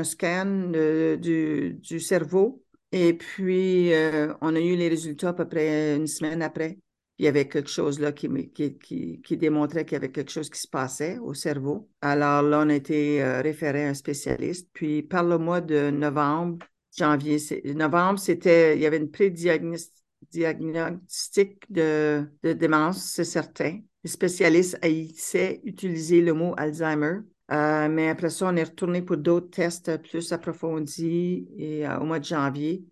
scan 0.03 0.73
du, 1.21 2.01
cerveau. 2.01 2.63
Et 2.91 3.15
puis, 3.15 3.93
euh, 3.93 4.33
on 4.41 4.55
a 4.55 4.61
eu 4.61 4.77
les 4.77 4.89
résultats 4.89 5.31
à 5.31 5.33
peu 5.33 5.49
près 5.49 5.97
une 5.97 6.07
semaine 6.07 6.43
après. 6.43 6.79
Il 7.19 7.25
y 7.25 7.29
avait 7.29 7.47
quelque 7.47 7.71
chose 7.71 8.01
là 8.01 8.11
qui, 8.11 8.29
qui, 8.53 9.21
qui, 9.23 9.37
démontrait 9.37 9.85
qu'il 9.85 9.93
y 9.93 9.97
avait 9.97 10.11
quelque 10.11 10.33
chose 10.33 10.51
qui 10.51 10.61
se 10.61 10.67
passait 10.67 11.19
au 11.19 11.33
cerveau. 11.33 11.89
Alors 12.01 12.43
là, 12.43 12.63
on 12.65 12.69
a 12.69 12.75
été 12.75 13.23
euh, 13.23 13.41
référé 13.41 13.85
à 13.85 13.91
un 13.91 13.95
spécialiste. 13.95 14.69
Puis 14.73 15.03
par 15.05 15.23
le 15.23 15.39
mois 15.39 15.61
de 15.61 15.91
novembre, 15.91 16.67
janvier, 16.97 17.39
novembre, 17.75 18.19
c'était, 18.19 18.77
il 18.77 18.83
y 18.83 18.87
avait 18.87 18.99
une 18.99 19.11
prédiagnostic 19.11 19.95
diagnostic 20.31 21.71
de, 21.71 22.29
démence, 22.43 23.05
c'est 23.05 23.25
certain. 23.25 23.81
Les 24.03 24.11
spécialistes 24.11 24.79
haïssaient 24.83 25.61
utiliser 25.65 26.21
le 26.21 26.35
mot 26.35 26.55
Alzheimer. 26.57 27.21
Euh, 27.51 27.89
mais 27.89 28.09
après 28.09 28.31
ça, 28.31 28.47
on 28.49 28.57
est 28.57 28.65
retourné 28.65 29.03
pour 29.03 29.17
d'autres 29.17 29.51
tests 29.51 30.03
plus 30.03 30.33
approfondis 30.33 31.47
et, 31.57 31.87
euh, 31.87 31.99
au 31.99 32.05
mois 32.05 32.19
de 32.19 32.25
janvier. 32.25 32.85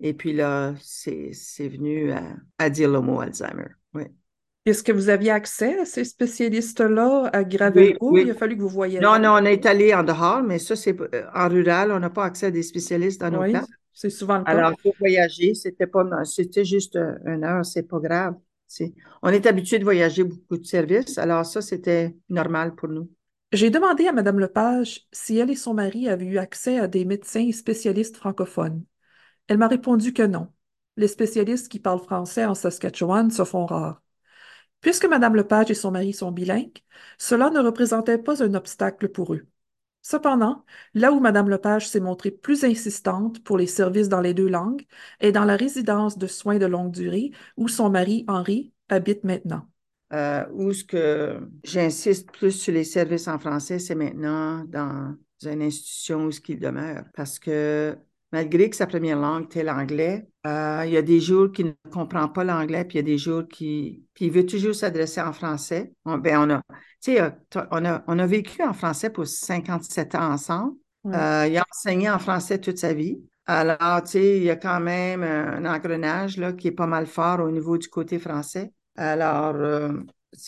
Et 0.00 0.14
puis 0.14 0.32
là, 0.32 0.74
c'est 0.80 1.32
venu 1.68 2.12
à, 2.58 2.70
dire 2.70 2.90
le 2.90 3.00
mot 3.00 3.20
Alzheimer. 3.20 3.68
Oui. 3.94 4.04
Est-ce 4.66 4.82
que 4.82 4.92
vous 4.92 5.10
aviez 5.10 5.30
accès 5.30 5.78
à 5.78 5.84
ces 5.84 6.04
spécialistes-là 6.04 7.28
à 7.32 7.44
Gravelbourg? 7.44 8.18
Il 8.18 8.30
a 8.30 8.34
fallu 8.34 8.56
que 8.56 8.62
vous 8.62 8.68
voyiez. 8.68 8.98
Non, 8.98 9.18
non, 9.18 9.32
on 9.32 9.44
est 9.44 9.66
allé 9.66 9.94
en 9.94 10.02
dehors, 10.02 10.42
mais 10.42 10.58
ça, 10.58 10.74
c'est 10.74 10.98
euh, 10.98 11.26
en 11.34 11.48
rural. 11.48 11.92
On 11.92 12.00
n'a 12.00 12.08
pas 12.08 12.24
accès 12.24 12.46
à 12.46 12.50
des 12.50 12.62
spécialistes 12.62 13.20
dans 13.20 13.30
nos 13.30 13.42
oui. 13.42 13.54
C'est 13.92 14.10
souvent 14.10 14.38
le 14.38 14.44
cas. 14.44 14.50
Alors, 14.50 14.76
pour 14.82 14.94
voyager, 14.98 15.54
c'était 15.54 15.86
pas, 15.86 16.04
c'était 16.24 16.64
juste 16.64 16.96
une 16.96 17.44
heure, 17.44 17.64
c'est 17.64 17.84
pas 17.84 18.00
grave. 18.00 18.34
on 19.22 19.28
est 19.28 19.46
habitué 19.46 19.78
de 19.78 19.84
voyager 19.84 20.24
beaucoup 20.24 20.56
de 20.56 20.64
services, 20.66 21.16
alors 21.18 21.46
ça, 21.46 21.62
c'était 21.62 22.16
normal 22.28 22.74
pour 22.74 22.88
nous. 22.88 23.08
J'ai 23.52 23.70
demandé 23.70 24.08
à 24.08 24.12
Mme 24.12 24.40
Lepage 24.40 25.06
si 25.12 25.38
elle 25.38 25.50
et 25.50 25.54
son 25.54 25.74
mari 25.74 26.08
avaient 26.08 26.26
eu 26.26 26.38
accès 26.38 26.80
à 26.80 26.88
des 26.88 27.04
médecins 27.04 27.52
spécialistes 27.52 28.16
francophones. 28.16 28.82
Elle 29.46 29.58
m'a 29.58 29.68
répondu 29.68 30.12
que 30.12 30.24
non. 30.24 30.48
Les 30.96 31.06
spécialistes 31.06 31.68
qui 31.68 31.78
parlent 31.78 32.00
français 32.00 32.46
en 32.46 32.54
Saskatchewan 32.54 33.30
se 33.30 33.44
font 33.44 33.66
rares. 33.66 34.02
Puisque 34.84 35.06
Mme 35.06 35.36
Lepage 35.36 35.70
et 35.70 35.74
son 35.74 35.92
mari 35.92 36.12
sont 36.12 36.30
bilingues, 36.30 36.76
cela 37.16 37.48
ne 37.48 37.58
représentait 37.58 38.18
pas 38.18 38.42
un 38.42 38.52
obstacle 38.52 39.08
pour 39.08 39.32
eux. 39.32 39.46
Cependant, 40.02 40.62
là 40.92 41.10
où 41.10 41.20
Mme 41.20 41.48
Lepage 41.48 41.88
s'est 41.88 42.00
montrée 42.00 42.30
plus 42.30 42.64
insistante 42.64 43.42
pour 43.44 43.56
les 43.56 43.66
services 43.66 44.10
dans 44.10 44.20
les 44.20 44.34
deux 44.34 44.46
langues 44.46 44.84
est 45.20 45.32
dans 45.32 45.46
la 45.46 45.56
résidence 45.56 46.18
de 46.18 46.26
soins 46.26 46.58
de 46.58 46.66
longue 46.66 46.90
durée 46.92 47.30
où 47.56 47.66
son 47.66 47.88
mari, 47.88 48.26
Henri, 48.28 48.74
habite 48.90 49.24
maintenant. 49.24 49.66
Euh, 50.12 50.44
où 50.52 50.74
ce 50.74 51.40
j'insiste 51.64 52.30
plus 52.30 52.52
sur 52.52 52.74
les 52.74 52.84
services 52.84 53.26
en 53.26 53.38
français, 53.38 53.78
c'est 53.78 53.94
maintenant 53.94 54.64
dans 54.64 55.16
une 55.46 55.62
institution 55.62 56.26
où 56.26 56.30
ce 56.30 56.42
demeure. 56.52 57.04
Parce 57.14 57.38
que 57.38 57.96
malgré 58.34 58.68
que 58.68 58.74
sa 58.74 58.88
première 58.88 59.16
langue 59.16 59.44
était 59.44 59.62
l'anglais, 59.62 60.26
euh, 60.44 60.82
il 60.84 60.92
y 60.92 60.96
a 60.96 61.02
des 61.02 61.20
jours 61.20 61.52
qu'il 61.52 61.66
ne 61.66 61.90
comprend 61.90 62.26
pas 62.26 62.42
l'anglais, 62.42 62.84
puis 62.84 62.98
il 62.98 63.02
y 63.02 63.04
a 63.04 63.06
des 63.06 63.16
jours 63.16 63.44
qui, 63.48 64.02
puis 64.12 64.24
il 64.24 64.32
veut 64.32 64.44
toujours 64.44 64.74
s'adresser 64.74 65.20
en 65.20 65.32
français. 65.32 65.92
On, 66.04 66.18
ben 66.18 66.38
on 66.38 66.50
a, 66.50 66.60
euh, 67.10 67.30
on 67.70 67.84
a, 67.84 68.02
on 68.08 68.18
a 68.18 68.26
vécu 68.26 68.60
en 68.64 68.72
français 68.72 69.10
pour 69.10 69.28
57 69.28 70.16
ans 70.16 70.32
ensemble. 70.32 70.72
Euh, 71.06 71.46
il 71.48 71.56
a 71.56 71.62
enseigné 71.72 72.10
en 72.10 72.18
français 72.18 72.58
toute 72.58 72.78
sa 72.78 72.92
vie. 72.92 73.20
Alors, 73.46 74.02
tu 74.02 74.12
sais, 74.12 74.38
il 74.38 74.42
y 74.42 74.50
a 74.50 74.56
quand 74.56 74.80
même 74.80 75.22
un 75.22 75.64
engrenage 75.64 76.36
là, 76.36 76.52
qui 76.52 76.66
est 76.66 76.72
pas 76.72 76.88
mal 76.88 77.06
fort 77.06 77.38
au 77.38 77.52
niveau 77.52 77.78
du 77.78 77.86
côté 77.86 78.18
français. 78.18 78.72
Alors, 78.96 79.54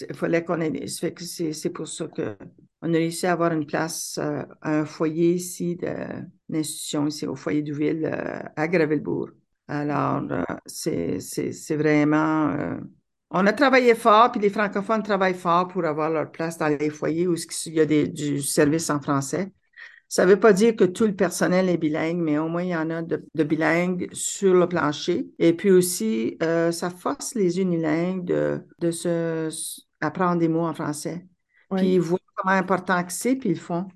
il 0.08 0.16
fallait 0.16 0.42
qu'on 0.42 0.60
ait. 0.60 0.88
C'est 0.88 1.70
pour 1.70 1.86
ça 1.86 2.08
qu'on 2.08 2.24
a 2.24 2.96
réussi 2.96 3.28
à 3.28 3.32
avoir 3.32 3.52
une 3.52 3.66
place, 3.66 4.18
un 4.62 4.84
foyer 4.86 5.34
ici, 5.34 5.76
de, 5.76 5.94
une 6.48 6.56
institution 6.56 7.06
ici, 7.06 7.26
au 7.26 7.36
foyer 7.36 7.62
d'Ouville, 7.62 8.04
euh, 8.04 8.40
à 8.56 8.68
Gravelbourg. 8.68 9.30
Alors, 9.68 10.22
euh, 10.30 10.42
c'est 10.66 11.76
vraiment. 11.76 12.50
Euh, 12.50 12.76
on 13.30 13.46
a 13.46 13.52
travaillé 13.52 13.94
fort, 13.94 14.30
puis 14.30 14.40
les 14.40 14.50
francophones 14.50 15.02
travaillent 15.02 15.34
fort 15.34 15.66
pour 15.68 15.84
avoir 15.84 16.10
leur 16.10 16.30
place 16.30 16.56
dans 16.58 16.68
les 16.68 16.90
foyers 16.90 17.26
où 17.26 17.34
il 17.34 17.74
y 17.74 17.80
a 17.80 17.86
des, 17.86 18.06
du 18.06 18.40
service 18.40 18.88
en 18.90 19.00
français. 19.00 19.52
Ça 20.08 20.24
ne 20.24 20.30
veut 20.30 20.38
pas 20.38 20.52
dire 20.52 20.76
que 20.76 20.84
tout 20.84 21.06
le 21.06 21.16
personnel 21.16 21.68
est 21.68 21.76
bilingue, 21.76 22.18
mais 22.18 22.38
au 22.38 22.48
moins 22.48 22.62
il 22.62 22.68
y 22.68 22.76
en 22.76 22.90
a 22.90 23.02
de, 23.02 23.20
bilingues 23.42 24.08
sur 24.12 24.54
le 24.54 24.68
plancher. 24.68 25.26
Et 25.40 25.52
puis 25.52 25.72
aussi, 25.72 26.38
ça 26.40 26.90
force 26.90 27.34
les 27.34 27.58
unilingues 27.58 28.24
de, 28.24 28.60
de 28.78 28.92
se 28.92 29.50
apprendre 30.00 30.38
des 30.38 30.48
mots 30.48 30.66
en 30.66 30.74
français. 30.74 31.26
Puis 31.74 31.94
ils 31.94 32.00
voient 32.00 32.20
comment 32.36 32.54
important 32.54 33.02
que 33.02 33.12
c'est, 33.12 33.36
puis 33.36 33.50
ils 33.50 33.54
le 33.54 33.60
font. 33.60 33.88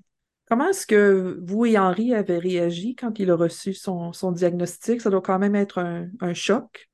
Comment 0.51 0.67
est-ce 0.67 0.85
que 0.85 1.39
vous 1.47 1.65
et 1.65 1.77
Henri 1.77 2.13
avez 2.13 2.37
réagi 2.37 2.93
quand 2.93 3.17
il 3.19 3.31
a 3.31 3.35
reçu 3.37 3.73
son, 3.73 4.11
diagnostic? 4.33 4.99
Ça 4.99 5.09
doit 5.09 5.21
quand 5.21 5.39
même 5.39 5.55
être 5.55 5.79
un, 5.79 6.33
choc. 6.33 6.89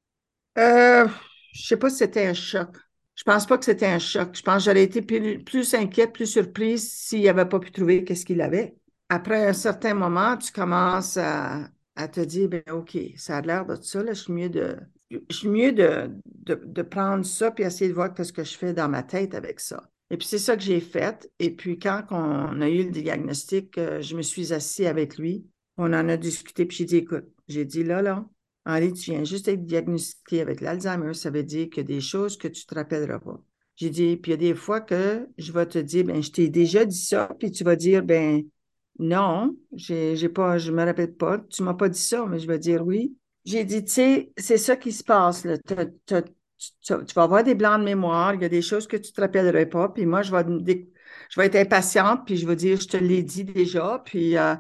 Euh, 0.59 1.07
je 1.53 1.61
ne 1.63 1.65
sais 1.65 1.77
pas 1.77 1.89
si 1.89 1.97
c'était 1.97 2.27
un 2.27 2.35
choc. 2.35 2.69
Je 3.15 3.23
pense 3.23 3.47
pas 3.47 3.57
que 3.57 3.65
c'était 3.65 3.87
un 3.87 3.97
choc. 3.97 4.35
Je 4.35 4.43
pense 4.43 4.57
que 4.57 4.69
j'aurais 4.69 4.83
été 4.83 5.01
plus, 5.01 5.73
inquiète, 5.73 6.13
plus 6.13 6.27
surprise 6.27 6.87
s'il 6.93 7.23
n'avait 7.23 7.49
pas 7.49 7.57
pu 7.59 7.71
trouver 7.71 8.03
qu'est-ce 8.03 8.27
qu'il 8.27 8.41
avait. 8.41 8.75
Après 9.09 9.47
un 9.47 9.53
certain 9.53 9.95
moment, 9.95 10.37
tu 10.37 10.51
commences 10.51 11.17
à, 11.17 11.67
te 12.13 12.19
dire, 12.19 12.49
ben 12.49 12.61
OK, 12.71 12.95
ça 13.15 13.37
a 13.37 13.41
l'air 13.41 13.65
de 13.65 13.73
ça, 13.81 14.03
là, 14.03 14.13
je 14.13 14.21
suis 14.21 14.33
mieux 14.33 14.49
de, 14.49 14.77
je 15.09 15.35
suis 15.35 15.49
mieux 15.49 15.71
de, 15.71 16.11
de, 16.45 16.81
prendre 16.83 17.25
ça 17.25 17.49
puis 17.49 17.63
essayer 17.63 17.89
de 17.89 17.95
voir 17.95 18.11
ce 18.15 18.31
que 18.31 18.43
je 18.43 18.55
fais 18.55 18.73
dans 18.73 18.87
ma 18.87 19.01
tête 19.01 19.33
avec 19.33 19.59
ça. 19.59 19.81
Et 20.09 20.17
puis 20.17 20.27
c'est 20.27 20.39
ça 20.39 20.55
que 20.55 20.63
j'ai 20.63 20.79
fait. 20.79 21.29
Et 21.39 21.51
puis 21.51 21.79
quand 21.79 22.03
on 22.11 22.61
a 22.61 22.69
eu 22.69 22.85
le 22.85 22.91
diagnostic, 22.91 23.77
euh, 23.77 24.01
je 24.01 24.15
me 24.15 24.21
suis 24.21 24.53
assis 24.53 24.85
avec 24.85 25.17
lui. 25.17 25.45
On 25.77 25.93
en 25.93 26.09
a 26.09 26.17
discuté, 26.17 26.65
puis 26.65 26.77
j'ai 26.77 26.85
dit, 26.85 26.97
écoute, 26.97 27.25
j'ai 27.47 27.65
dit 27.65 27.83
là, 27.83 28.01
là, 28.01 28.25
Henri, 28.65 28.93
tu 28.93 29.11
viens 29.11 29.23
juste 29.23 29.47
être 29.47 29.65
diagnostiqué 29.65 30.41
avec 30.41 30.61
l'Alzheimer, 30.61 31.13
ça 31.13 31.29
veut 31.29 31.43
dire 31.43 31.69
qu'il 31.69 31.77
y 31.77 31.79
a 31.81 31.83
des 31.83 32.01
choses 32.01 32.37
que 32.37 32.47
tu 32.47 32.63
ne 32.63 32.67
te 32.67 32.75
rappelleras 32.75 33.19
pas. 33.19 33.41
J'ai 33.75 33.89
dit, 33.89 34.17
puis 34.17 34.31
il 34.31 34.33
y 34.33 34.35
a 34.35 34.37
des 34.37 34.55
fois 34.55 34.81
que 34.81 35.27
je 35.37 35.51
vais 35.51 35.65
te 35.67 35.77
dire, 35.77 36.03
ben, 36.05 36.21
je 36.21 36.31
t'ai 36.31 36.49
déjà 36.49 36.83
dit 36.83 36.99
ça, 36.99 37.29
puis 37.39 37.51
tu 37.51 37.63
vas 37.63 37.75
dire, 37.75 38.03
ben, 38.03 38.43
non, 38.99 39.55
j'ai 39.73 40.29
pas, 40.29 40.57
je 40.57 40.71
me 40.71 40.83
rappelle 40.83 41.13
pas, 41.13 41.39
tu 41.49 41.63
m'as 41.63 41.75
pas 41.75 41.89
dit 41.89 41.99
ça, 41.99 42.25
mais 42.25 42.39
je 42.39 42.47
vais 42.47 42.59
dire 42.59 42.85
oui. 42.85 43.15
J'ai 43.45 43.63
dit, 43.63 43.85
tu 43.85 43.91
sais, 43.91 44.31
c'est 44.35 44.57
ça 44.57 44.75
qui 44.75 44.91
se 44.91 45.03
passe, 45.03 45.45
là 45.45 45.57
tu, 46.81 46.93
vas 47.15 47.23
avoir 47.23 47.43
des 47.43 47.55
blancs 47.55 47.79
de 47.79 47.85
mémoire, 47.85 48.33
il 48.33 48.41
y 48.41 48.45
a 48.45 48.49
des 48.49 48.61
choses 48.61 48.87
que 48.87 48.97
tu 48.97 49.11
ne 49.11 49.15
te 49.15 49.21
rappellerais 49.21 49.67
pas, 49.67 49.89
puis 49.89 50.05
moi, 50.05 50.21
je 50.21 50.31
vais, 50.31 50.87
je 51.29 51.39
vais 51.39 51.47
être 51.47 51.55
impatiente, 51.55 52.25
puis 52.25 52.37
je 52.37 52.47
vais 52.47 52.55
dire, 52.55 52.79
je 52.79 52.87
te 52.87 52.97
l'ai 52.97 53.23
dit 53.23 53.43
déjà, 53.43 54.01
puis 54.05 54.37
euh, 54.37 54.55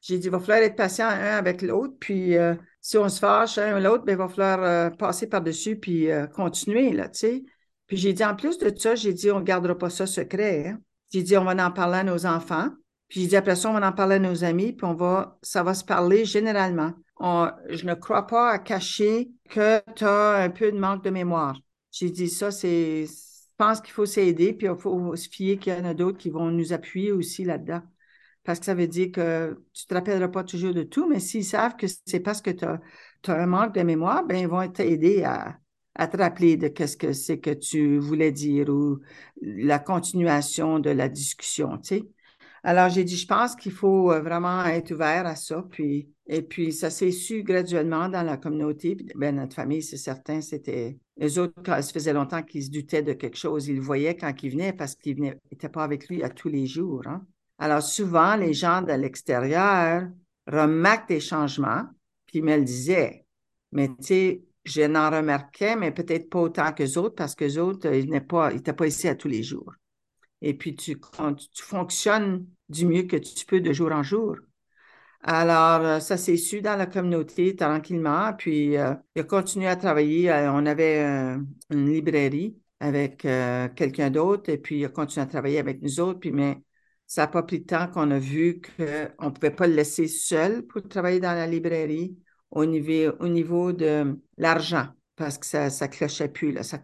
j'ai 0.00 0.18
dit, 0.18 0.26
il 0.26 0.30
va 0.30 0.40
falloir 0.40 0.58
être 0.58 0.76
patient 0.76 1.08
un 1.08 1.36
avec 1.36 1.62
l'autre, 1.62 1.94
puis 1.98 2.36
euh, 2.36 2.54
si 2.80 2.98
on 2.98 3.08
se 3.08 3.18
fâche 3.18 3.58
un 3.58 3.80
l'autre, 3.80 4.04
ben, 4.04 4.12
il 4.12 4.18
va 4.18 4.28
falloir 4.28 4.62
euh, 4.62 4.90
passer 4.90 5.28
par-dessus, 5.28 5.76
puis 5.76 6.08
continuer, 6.34 6.92
là, 6.92 7.08
tu 7.08 7.18
sais. 7.18 7.44
Puis 7.88 7.96
j'ai 7.96 8.12
dit, 8.12 8.24
en 8.24 8.36
plus 8.36 8.58
de 8.58 8.72
ça, 8.78 8.94
j'ai 8.94 9.14
dit, 9.14 9.30
on 9.30 9.40
ne 9.40 9.44
gardera 9.44 9.76
pas 9.76 9.90
ça 9.90 10.06
secret. 10.06 10.68
Hein. 10.68 10.78
J'ai 11.10 11.22
dit, 11.22 11.36
on 11.38 11.44
va 11.44 11.54
en 11.66 11.70
parler 11.72 11.98
à 11.98 12.04
nos 12.04 12.26
enfants. 12.26 12.68
Puis 13.08 13.22
j'ai 13.22 13.28
dit, 13.28 13.36
après 13.36 13.56
ça, 13.56 13.70
on 13.70 13.80
va 13.80 13.88
en 13.88 13.92
parler 13.92 14.16
à 14.16 14.18
nos 14.18 14.44
amis, 14.44 14.74
puis 14.74 14.84
on 14.84 14.94
va, 14.94 15.38
ça 15.42 15.62
va 15.62 15.72
se 15.72 15.84
parler 15.84 16.26
généralement. 16.26 16.92
Je 17.20 17.84
ne 17.84 17.94
crois 17.94 18.26
pas 18.26 18.50
à 18.50 18.58
cacher 18.58 19.30
que 19.50 19.80
tu 19.94 20.04
as 20.04 20.36
un 20.36 20.50
peu 20.50 20.70
de 20.72 20.78
manque 20.78 21.04
de 21.04 21.10
mémoire. 21.10 21.58
J'ai 21.90 22.10
dit, 22.10 22.28
ça, 22.28 22.50
c'est, 22.50 23.06
je 23.06 23.12
pense 23.56 23.80
qu'il 23.80 23.92
faut 23.92 24.06
s'aider, 24.06 24.52
puis 24.52 24.68
il 24.68 24.76
faut 24.78 25.16
se 25.16 25.28
fier 25.28 25.58
qu'il 25.58 25.72
y 25.72 25.76
en 25.76 25.84
a 25.84 25.94
d'autres 25.94 26.18
qui 26.18 26.30
vont 26.30 26.50
nous 26.50 26.72
appuyer 26.72 27.12
aussi 27.12 27.44
là-dedans. 27.44 27.82
Parce 28.44 28.60
que 28.60 28.66
ça 28.66 28.74
veut 28.74 28.86
dire 28.86 29.10
que 29.12 29.58
tu 29.74 29.84
ne 29.84 29.88
te 29.88 29.94
rappelleras 29.94 30.28
pas 30.28 30.44
toujours 30.44 30.72
de 30.72 30.82
tout, 30.82 31.08
mais 31.08 31.20
s'ils 31.20 31.44
savent 31.44 31.76
que 31.76 31.86
c'est 32.06 32.20
parce 32.20 32.40
que 32.40 32.50
tu 32.50 32.64
as, 32.64 32.80
un 33.26 33.46
manque 33.46 33.74
de 33.74 33.82
mémoire, 33.82 34.24
ben 34.24 34.36
ils 34.38 34.48
vont 34.48 34.66
t'aider 34.68 35.22
à, 35.24 35.58
à 35.94 36.06
te 36.06 36.16
rappeler 36.16 36.56
de 36.56 36.68
qu'est-ce 36.68 36.96
que 36.96 37.12
c'est 37.12 37.40
que 37.40 37.50
tu 37.50 37.98
voulais 37.98 38.32
dire 38.32 38.68
ou 38.70 39.00
la 39.42 39.78
continuation 39.78 40.78
de 40.78 40.90
la 40.90 41.08
discussion, 41.08 41.78
tu 41.78 41.98
sais. 41.98 42.08
Alors, 42.68 42.90
j'ai 42.90 43.02
dit, 43.02 43.16
je 43.16 43.26
pense 43.26 43.56
qu'il 43.56 43.72
faut 43.72 44.12
euh, 44.12 44.20
vraiment 44.20 44.62
être 44.66 44.90
ouvert 44.90 45.26
à 45.26 45.36
ça. 45.36 45.64
Puis, 45.70 46.10
et 46.26 46.42
puis, 46.42 46.70
ça 46.70 46.90
s'est 46.90 47.12
su 47.12 47.42
graduellement 47.42 48.10
dans 48.10 48.22
la 48.22 48.36
communauté. 48.36 48.94
ben, 49.14 49.36
notre 49.36 49.54
famille, 49.54 49.82
c'est 49.82 49.96
certain, 49.96 50.42
c'était. 50.42 50.98
Les 51.16 51.38
autres, 51.38 51.54
quand 51.64 51.80
ça 51.80 51.92
faisait 51.94 52.12
longtemps 52.12 52.42
qu'ils 52.42 52.64
se 52.64 52.70
doutaient 52.70 53.02
de 53.02 53.14
quelque 53.14 53.38
chose, 53.38 53.68
ils 53.68 53.76
le 53.76 53.80
voyaient 53.80 54.16
quand 54.16 54.34
ils 54.42 54.50
venaient 54.50 54.74
parce 54.74 54.96
qu'ils 54.96 55.18
n'étaient 55.18 55.70
pas 55.70 55.82
avec 55.82 56.10
lui 56.10 56.22
à 56.22 56.28
tous 56.28 56.50
les 56.50 56.66
jours. 56.66 57.00
Hein. 57.06 57.24
Alors, 57.56 57.80
souvent, 57.80 58.36
les 58.36 58.52
gens 58.52 58.82
de 58.82 58.92
l'extérieur 58.92 60.06
remarquent 60.46 61.08
des 61.08 61.20
changements, 61.20 61.86
puis 62.26 62.40
ils 62.40 62.44
me 62.44 62.54
le 62.54 62.64
disaient. 62.64 63.24
Mais 63.72 63.88
tu 63.88 63.94
sais, 64.02 64.42
je 64.66 64.82
n'en 64.82 65.08
remarquais, 65.08 65.74
mais 65.74 65.90
peut-être 65.90 66.28
pas 66.28 66.40
autant 66.40 66.74
que 66.74 66.98
autres 66.98 67.14
parce 67.14 67.34
que 67.34 67.58
autres, 67.58 67.90
ils 67.94 68.10
n'étaient 68.10 68.26
pas, 68.26 68.50
pas 68.50 68.86
ici 68.86 69.08
à 69.08 69.14
tous 69.14 69.28
les 69.28 69.42
jours. 69.42 69.72
Et 70.42 70.52
puis, 70.52 70.74
tu, 70.74 71.00
tu 71.00 71.62
fonctionnes 71.62 72.46
du 72.68 72.86
mieux 72.86 73.02
que 73.04 73.16
tu 73.16 73.46
peux 73.46 73.60
de 73.60 73.72
jour 73.72 73.92
en 73.92 74.02
jour. 74.02 74.36
Alors, 75.22 75.84
euh, 75.84 76.00
ça 76.00 76.16
s'est 76.16 76.36
su 76.36 76.60
dans 76.62 76.76
la 76.76 76.86
communauté 76.86 77.56
tranquillement. 77.56 78.32
Puis, 78.34 78.76
euh, 78.76 78.94
il 79.16 79.20
a 79.22 79.24
continué 79.24 79.66
à 79.68 79.76
travailler. 79.76 80.30
Euh, 80.30 80.52
on 80.52 80.64
avait 80.66 81.00
une 81.70 81.90
librairie 81.92 82.56
avec 82.80 83.26
quelqu'un 83.74 84.10
d'autre 84.10 84.50
et 84.50 84.58
puis 84.58 84.78
il 84.80 84.84
a 84.84 84.88
continué 84.88 85.24
à 85.24 85.26
travailler 85.26 85.58
avec 85.58 85.82
nous 85.82 86.00
autres. 86.00 86.20
Puis, 86.20 86.30
mais 86.32 86.62
ça 87.06 87.22
n'a 87.22 87.28
pas 87.28 87.42
pris 87.42 87.60
de 87.60 87.66
temps 87.66 87.88
qu'on 87.88 88.10
a 88.10 88.18
vu 88.18 88.60
qu'on 88.60 89.26
ne 89.26 89.30
pouvait 89.30 89.50
pas 89.50 89.66
le 89.66 89.74
laisser 89.74 90.06
seul 90.08 90.62
pour 90.66 90.82
travailler 90.88 91.20
dans 91.20 91.34
la 91.34 91.46
librairie 91.46 92.16
au 92.50 92.64
niveau, 92.66 93.12
au 93.20 93.28
niveau 93.28 93.72
de 93.72 94.16
l'argent 94.36 94.88
parce 95.16 95.38
que 95.38 95.46
ça 95.46 95.68
ne 95.68 95.86
clochait 95.90 96.28
plus. 96.28 96.52
Là, 96.52 96.62
ça, 96.62 96.78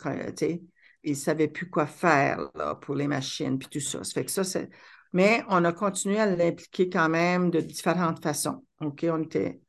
il 1.04 1.10
ne 1.10 1.14
savait 1.16 1.48
plus 1.48 1.70
quoi 1.70 1.86
faire 1.86 2.50
là, 2.54 2.74
pour 2.74 2.94
les 2.94 3.06
machines 3.06 3.58
puis 3.58 3.68
tout 3.68 3.80
ça. 3.80 4.02
ça 4.02 4.12
fait 4.12 4.24
que 4.24 4.30
ça, 4.30 4.44
c'est... 4.44 4.68
Mais 5.14 5.44
on 5.48 5.64
a 5.64 5.72
continué 5.72 6.18
à 6.18 6.26
l'impliquer 6.26 6.90
quand 6.90 7.08
même 7.08 7.50
de 7.50 7.60
différentes 7.60 8.20
façons. 8.20 8.64
OK, 8.80 9.06
on, 9.08 9.22
était, 9.22 9.60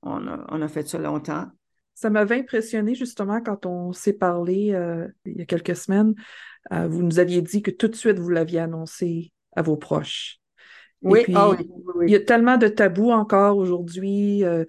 on, 0.00 0.28
a, 0.28 0.46
on 0.48 0.62
a 0.62 0.68
fait 0.68 0.88
ça 0.88 0.96
longtemps. 0.96 1.48
Ça 1.94 2.08
m'avait 2.08 2.38
impressionné 2.38 2.94
justement 2.94 3.40
quand 3.42 3.66
on 3.66 3.92
s'est 3.92 4.12
parlé 4.12 4.72
euh, 4.72 5.08
il 5.24 5.38
y 5.38 5.42
a 5.42 5.44
quelques 5.44 5.76
semaines. 5.76 6.14
Euh, 6.72 6.86
vous 6.86 7.02
nous 7.02 7.18
aviez 7.18 7.42
dit 7.42 7.62
que 7.62 7.72
tout 7.72 7.88
de 7.88 7.96
suite 7.96 8.20
vous 8.20 8.28
l'aviez 8.28 8.60
annoncé 8.60 9.32
à 9.56 9.62
vos 9.62 9.76
proches. 9.76 10.38
Oui, 11.02 11.24
puis, 11.24 11.34
ah 11.36 11.50
oui, 11.50 11.68
il 12.06 12.12
y 12.12 12.14
a 12.14 12.20
tellement 12.20 12.56
de 12.56 12.68
tabous 12.68 13.10
encore 13.10 13.56
aujourd'hui 13.56 14.44
euh, 14.44 14.64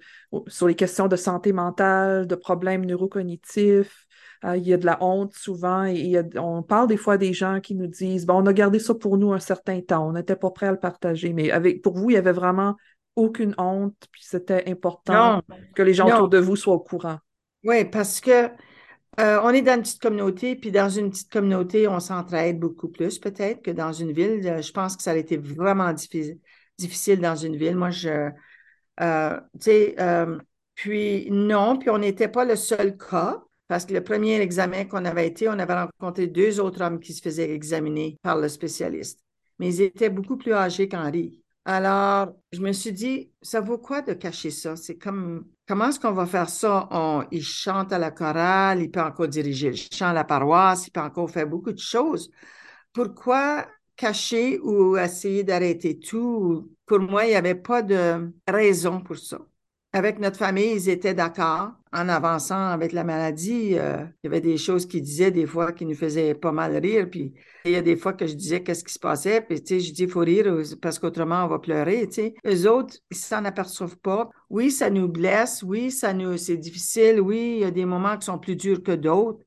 sur 0.48 0.66
les 0.66 0.74
questions 0.74 1.06
de 1.06 1.14
santé 1.14 1.52
mentale, 1.52 2.26
de 2.26 2.34
problèmes 2.34 2.84
neurocognitifs. 2.84 4.03
Euh, 4.44 4.56
il 4.56 4.66
y 4.66 4.72
a 4.74 4.76
de 4.76 4.86
la 4.86 5.02
honte 5.02 5.34
souvent 5.34 5.84
et 5.84 6.20
on 6.36 6.62
parle 6.62 6.88
des 6.88 6.96
fois 6.96 7.16
des 7.16 7.32
gens 7.32 7.60
qui 7.60 7.74
nous 7.74 7.86
disent 7.86 8.26
bon, 8.26 8.42
on 8.42 8.46
a 8.46 8.52
gardé 8.52 8.78
ça 8.78 8.94
pour 8.94 9.16
nous 9.16 9.32
un 9.32 9.38
certain 9.38 9.80
temps, 9.80 10.08
on 10.08 10.12
n'était 10.12 10.36
pas 10.36 10.50
prêt 10.50 10.66
à 10.66 10.72
le 10.72 10.78
partager. 10.78 11.32
Mais 11.32 11.50
avec 11.50 11.82
pour 11.82 11.96
vous, 11.96 12.10
il 12.10 12.14
y 12.14 12.18
avait 12.18 12.32
vraiment 12.32 12.76
aucune 13.16 13.54
honte, 13.58 13.96
puis 14.10 14.22
c'était 14.24 14.68
important 14.68 15.40
que 15.74 15.82
les 15.82 15.94
gens 15.94 16.08
autour 16.08 16.28
de 16.28 16.38
vous 16.38 16.56
soient 16.56 16.74
au 16.74 16.80
courant. 16.80 17.18
Oui, 17.62 17.84
parce 17.84 18.20
que 18.20 18.50
euh, 19.20 19.38
on 19.42 19.50
est 19.50 19.62
dans 19.62 19.76
une 19.76 19.82
petite 19.82 20.02
communauté, 20.02 20.56
puis 20.56 20.72
dans 20.72 20.88
une 20.88 21.10
petite 21.10 21.30
communauté, 21.30 21.86
on 21.86 22.00
s'entraide 22.00 22.58
beaucoup 22.58 22.88
plus 22.88 23.18
peut-être 23.18 23.62
que 23.62 23.70
dans 23.70 23.92
une 23.92 24.12
ville. 24.12 24.46
Euh, 24.46 24.60
je 24.60 24.72
pense 24.72 24.96
que 24.96 25.02
ça 25.02 25.12
a 25.12 25.16
été 25.16 25.36
vraiment 25.36 25.92
difficile, 25.92 26.40
difficile 26.78 27.20
dans 27.20 27.36
une 27.36 27.56
ville. 27.56 27.76
Moi, 27.76 27.90
je, 27.90 28.30
euh, 29.00 29.40
tu 29.60 29.60
sais, 29.60 29.96
puis 30.74 31.28
non, 31.30 31.78
puis 31.78 31.90
on 31.90 31.98
n'était 31.98 32.28
pas 32.28 32.44
le 32.44 32.56
seul 32.56 32.96
cas. 32.96 33.43
Parce 33.68 33.86
que 33.86 33.94
le 33.94 34.04
premier 34.04 34.40
examen 34.40 34.84
qu'on 34.84 35.04
avait 35.04 35.26
été, 35.26 35.48
on 35.48 35.58
avait 35.58 35.74
rencontré 35.74 36.26
deux 36.26 36.60
autres 36.60 36.82
hommes 36.82 37.00
qui 37.00 37.12
se 37.12 37.22
faisaient 37.22 37.50
examiner 37.50 38.18
par 38.22 38.38
le 38.38 38.48
spécialiste. 38.48 39.20
Mais 39.58 39.74
ils 39.74 39.82
étaient 39.82 40.10
beaucoup 40.10 40.36
plus 40.36 40.52
âgés 40.52 40.88
qu'Henri. 40.88 41.40
Alors, 41.64 42.36
je 42.52 42.60
me 42.60 42.72
suis 42.72 42.92
dit, 42.92 43.32
ça 43.40 43.62
vaut 43.62 43.78
quoi 43.78 44.02
de 44.02 44.12
cacher 44.12 44.50
ça? 44.50 44.76
C'est 44.76 44.96
comme, 44.96 45.46
comment 45.66 45.88
est-ce 45.88 45.98
qu'on 45.98 46.12
va 46.12 46.26
faire 46.26 46.50
ça? 46.50 46.86
On, 46.90 47.24
il 47.30 47.42
chante 47.42 47.90
à 47.92 47.98
la 47.98 48.10
chorale, 48.10 48.82
il 48.82 48.90
peut 48.90 49.00
encore 49.00 49.28
diriger 49.28 49.70
le 49.70 49.76
chant 49.76 50.08
à 50.08 50.12
la 50.12 50.24
paroisse, 50.24 50.88
il 50.88 50.90
peut 50.90 51.00
encore 51.00 51.30
faire 51.30 51.48
beaucoup 51.48 51.72
de 51.72 51.78
choses. 51.78 52.30
Pourquoi 52.92 53.66
cacher 53.96 54.58
ou 54.60 54.98
essayer 54.98 55.42
d'arrêter 55.42 55.98
tout? 55.98 56.70
Pour 56.84 57.00
moi, 57.00 57.24
il 57.24 57.30
n'y 57.30 57.34
avait 57.34 57.54
pas 57.54 57.80
de 57.80 58.30
raison 58.46 59.00
pour 59.00 59.16
ça. 59.16 59.38
Avec 59.94 60.18
notre 60.18 60.38
famille, 60.38 60.72
ils 60.74 60.88
étaient 60.88 61.14
d'accord 61.14 61.70
en 61.92 62.08
avançant 62.08 62.66
avec 62.70 62.90
la 62.90 63.04
maladie. 63.04 63.78
Euh, 63.78 64.04
il 64.22 64.26
y 64.26 64.26
avait 64.26 64.40
des 64.40 64.56
choses 64.58 64.86
qu'ils 64.86 65.02
disaient 65.02 65.30
des 65.30 65.46
fois 65.46 65.70
qui 65.70 65.86
nous 65.86 65.94
faisaient 65.94 66.34
pas 66.34 66.50
mal 66.50 66.76
rire. 66.76 67.08
Puis 67.08 67.32
il 67.64 67.70
y 67.70 67.76
a 67.76 67.80
des 67.80 67.94
fois 67.94 68.12
que 68.12 68.26
je 68.26 68.34
disais 68.34 68.60
qu'est-ce 68.64 68.82
qui 68.82 68.92
se 68.92 68.98
passait. 68.98 69.40
Puis 69.40 69.62
tu 69.62 69.74
sais, 69.74 69.80
je 69.80 69.92
dis 69.92 70.02
il 70.02 70.10
faut 70.10 70.18
rire 70.18 70.52
parce 70.82 70.98
qu'autrement 70.98 71.44
on 71.44 71.46
va 71.46 71.60
pleurer. 71.60 72.08
Tu 72.08 72.14
sais, 72.14 72.34
eux 72.44 72.68
autres, 72.68 72.96
ils 73.12 73.16
s'en 73.16 73.44
aperçoivent 73.44 73.96
pas. 73.98 74.30
Oui, 74.50 74.72
ça 74.72 74.90
nous 74.90 75.06
blesse. 75.06 75.62
Oui, 75.62 75.92
ça 75.92 76.12
nous, 76.12 76.36
c'est 76.38 76.56
difficile. 76.56 77.20
Oui, 77.20 77.58
il 77.58 77.60
y 77.60 77.64
a 77.64 77.70
des 77.70 77.84
moments 77.84 78.18
qui 78.18 78.26
sont 78.26 78.40
plus 78.40 78.56
durs 78.56 78.82
que 78.82 78.90
d'autres. 78.92 79.44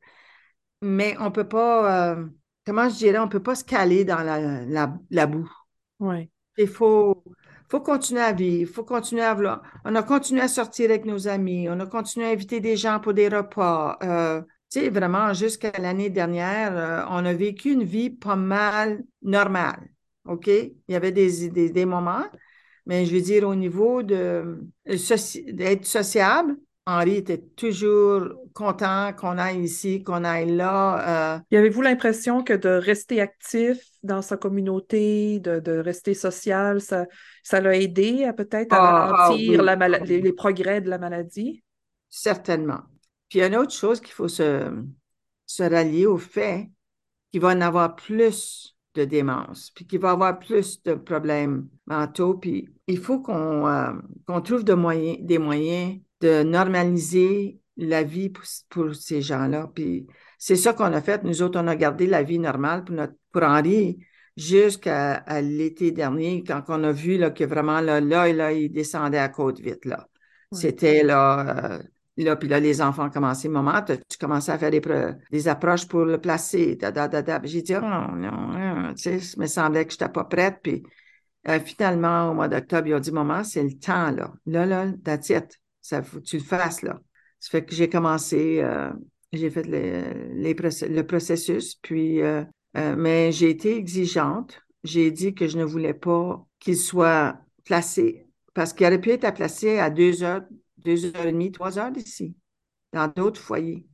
Mais 0.82 1.18
on 1.20 1.30
peut 1.30 1.48
pas, 1.50 2.14
euh, 2.14 2.26
comment 2.66 2.88
je 2.88 2.96
dirais, 2.96 3.18
on 3.20 3.28
peut 3.28 3.44
pas 3.44 3.56
se 3.56 3.66
caler 3.66 4.06
dans 4.06 4.24
la, 4.24 4.64
la, 4.64 4.98
la 5.10 5.28
boue. 5.28 5.52
Oui. 6.00 6.30
Il 6.58 6.68
faut, 6.68 7.22
faut 7.70 7.82
continuer 7.82 8.22
à 8.22 8.34
vivre, 8.34 8.72
faut 8.74 8.84
continuer 8.84 9.24
à 9.24 9.34
vouloir. 9.34 9.62
On 9.86 9.96
a 9.96 10.04
continué 10.04 10.42
à 10.42 10.48
sortir 10.48 10.90
avec 10.90 11.06
nos 11.06 11.28
amis, 11.28 11.68
on 11.70 11.80
a 11.80 11.86
continué 11.86 12.28
à 12.28 12.30
inviter 12.32 12.60
des 12.60 12.78
gens 12.78 13.00
pour 13.00 13.14
des 13.14 13.28
repas. 13.28 13.98
Euh, 14.04 14.42
tu 14.72 14.82
sais, 14.82 14.90
vraiment, 14.90 15.34
jusqu'à 15.34 15.72
l'année 15.80 16.10
dernière, 16.10 16.76
euh, 16.78 17.06
on 17.10 17.26
a 17.26 17.34
vécu 17.34 17.72
une 17.72 17.84
vie 17.84 18.10
pas 18.10 18.36
mal 18.36 19.04
normale. 19.22 19.90
OK? 20.26 20.48
Il 20.48 20.76
y 20.90 20.96
avait 20.96 21.12
des, 21.12 21.50
des, 21.50 21.70
des 21.70 21.86
moments, 21.86 22.26
mais 22.86 23.06
je 23.06 23.14
veux 23.16 23.22
dire, 23.22 23.48
au 23.48 23.56
niveau 23.56 24.04
de 24.04 24.60
d'être 24.86 25.86
sociable, 25.86 26.58
Henri 26.88 27.16
était 27.16 27.42
toujours 27.42 28.30
content 28.54 29.12
qu'on 29.12 29.38
aille 29.38 29.60
ici, 29.60 30.04
qu'on 30.04 30.24
aille 30.24 30.56
là. 30.56 31.36
Euh. 31.36 31.58
Avez-vous 31.58 31.82
l'impression 31.82 32.44
que 32.44 32.54
de 32.54 32.70
rester 32.70 33.20
actif 33.20 33.78
dans 34.04 34.22
sa 34.22 34.38
communauté, 34.38 35.42
de, 35.42 35.80
rester 35.80 36.14
social, 36.14 36.80
ça, 36.80 37.06
ça 37.44 37.60
l'a 37.60 37.76
aidé 37.76 38.24
à 38.24 38.32
peut-être 38.32 38.72
à 38.72 38.78
ah, 38.78 39.10
ah 39.12 39.28
ralentir 39.28 39.64
les, 40.06 40.32
progrès 40.32 40.80
de 40.80 40.90
la 40.90 40.98
maladie? 40.98 41.62
Certainement. 42.10 42.80
Puis 43.28 43.40
il 43.40 43.42
y 43.42 43.44
a 43.44 43.48
une 43.48 43.58
autre 43.58 43.74
chose 43.74 44.00
qu'il 44.00 44.14
faut 44.14 44.30
se, 44.30 44.72
se 45.46 45.64
rallier 45.64 46.06
au 46.06 46.18
fait 46.18 46.70
qu'il 47.34 47.42
va 47.42 47.50
en 47.50 47.60
avoir 47.60 47.98
plus 47.98 48.78
de 48.94 49.04
démence, 49.04 49.72
puis 49.76 49.86
qu'il 49.86 50.00
va 50.00 50.12
avoir 50.12 50.40
plus 50.40 50.82
de 50.84 50.94
problèmes 50.94 51.68
mentaux, 51.86 52.36
puis 52.36 52.70
il 52.88 52.98
faut 52.98 53.20
qu'on 53.20 53.68
euh, 53.68 53.92
qu'on 54.26 54.42
trouve 54.42 54.64
de 54.64 54.74
moyens, 54.74 55.18
des 55.20 55.38
moyens 55.38 56.00
de 56.22 56.44
normaliser 56.44 57.60
la 57.78 58.04
vie 58.04 58.30
pour, 58.70 58.96
ces 58.96 59.22
gens-là. 59.22 59.70
Puis 59.74 60.08
c'est 60.38 60.56
ça 60.56 60.74
qu'on 60.74 60.94
a 60.94 61.02
fait. 61.02 61.24
Nous 61.24 61.42
autres, 61.42 61.60
on 61.60 61.68
a 61.68 61.76
gardé 61.76 62.08
la 62.08 62.24
vie 62.24 62.40
normale 62.40 62.84
pour, 62.84 62.96
notre, 62.96 63.14
pour 63.32 63.44
Henri 63.44 64.00
jusqu'à 64.36 65.24
l'été 65.42 65.92
dernier, 65.92 66.44
quand 66.44 66.64
on 66.68 66.84
a 66.84 66.92
vu 66.92 67.18
là, 67.18 67.32
que 67.32 67.44
vraiment, 67.44 67.82
là, 67.82 68.00
là, 68.00 68.32
là, 68.32 68.54
il 68.54 68.72
descendait 68.72 69.18
à 69.18 69.30
côte 69.30 69.60
vite. 69.60 69.86
là. 69.86 70.08
C'était 70.52 71.04
là, 71.04 71.80
euh, 71.80 71.84
là, 72.18 72.36
puis 72.36 72.48
là, 72.48 72.60
les 72.60 72.82
enfants 72.82 73.10
commençaient, 73.10 73.50
maman, 73.50 73.82
tu 73.84 74.18
commençais 74.20 74.52
à 74.52 74.60
faire 74.60 74.72
des, 74.72 74.82
des 75.32 75.48
approches 75.48 75.88
pour 75.88 76.06
le 76.06 76.20
placer. 76.20 76.78
J'ai 77.44 77.62
dit, 77.64 77.76
oh, 77.76 77.82
non, 77.82 78.16
non, 78.16 78.94
tu 78.94 79.02
sais, 79.02 79.18
il 79.18 79.42
me 79.42 79.48
semblait 79.48 79.86
que 79.86 79.92
je 79.92 79.98
n'étais 79.98 80.12
pas 80.12 80.24
prête. 80.24 80.60
Puis 80.62 80.84
euh, 81.50 81.60
finalement, 81.60 82.30
au 82.30 82.34
mois 82.36 82.48
d'octobre, 82.48 82.88
ils 82.88 82.94
ont 82.94 83.00
dit, 83.00 83.12
maman, 83.12 83.44
c'est 83.44 83.64
le 83.64 83.78
temps, 83.78 84.12
là. 84.12 84.32
Là, 84.46 84.66
là, 84.68 84.86
that's 85.04 85.30
it 85.30 85.60
ça 85.88 86.04
faut 86.04 86.20
que 86.20 86.26
tu 86.26 86.38
le 86.38 86.44
fasses, 86.44 86.82
là. 86.82 87.00
Ça 87.40 87.52
fait 87.52 87.66
que 87.66 87.76
j'ai 87.76 87.90
commencé, 87.90 88.60
euh, 88.62 88.92
j'ai 89.32 89.50
fait 89.50 89.64
le 89.64 91.02
processus, 91.04 91.76
puis, 91.76 92.22
euh, 92.22 92.44
euh, 92.78 92.96
mais 92.98 93.32
j'ai 93.32 93.50
été 93.50 93.76
exigeante 93.76 94.60
j'ai 94.84 95.12
dit 95.12 95.34
que 95.34 95.48
je 95.48 95.58
ne 95.58 95.64
voulais 95.64 95.94
pas 95.94 96.46
qu'il 96.60 96.78
soit 96.78 97.40
placé, 97.64 98.26
parce 98.54 98.74
qu'il 98.74 98.86
aurait 98.86 99.02
pu 99.02 99.12
être 99.12 99.32
placé 99.34 99.78
à 99.80 99.90
deux 99.90 100.24
heures, 100.24 100.42
deux 100.78 101.06
heures 101.06 101.26
et 101.26 101.32
demie, 101.32 101.52
trois 101.52 101.78
heures 101.78 101.92
d'ici, 101.92 102.36
dans 102.94 103.08
d'autres 103.08 103.42
foyers. 103.42 103.86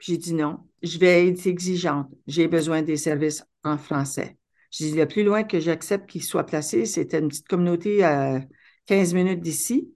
J'ai 0.00 0.16
dit 0.16 0.34
non, 0.34 0.58
je 0.82 0.98
vais 0.98 1.28
être 1.28 1.46
exigeante. 1.46 2.10
J'ai 2.26 2.48
besoin 2.48 2.82
des 2.82 2.96
services 2.96 3.44
en 3.62 3.78
français. 3.78 4.36
J'ai 4.70 4.90
dit 4.90 4.96
le 4.96 5.06
plus 5.06 5.22
loin 5.22 5.44
que 5.44 5.60
j'accepte 5.60 6.10
qu'il 6.10 6.24
soit 6.24 6.44
placé, 6.44 6.86
c'était 6.86 7.20
une 7.20 7.28
petite 7.28 7.46
communauté 7.46 8.02
à 8.02 8.40
15 8.86 9.14
minutes 9.14 9.40
d'ici, 9.40 9.94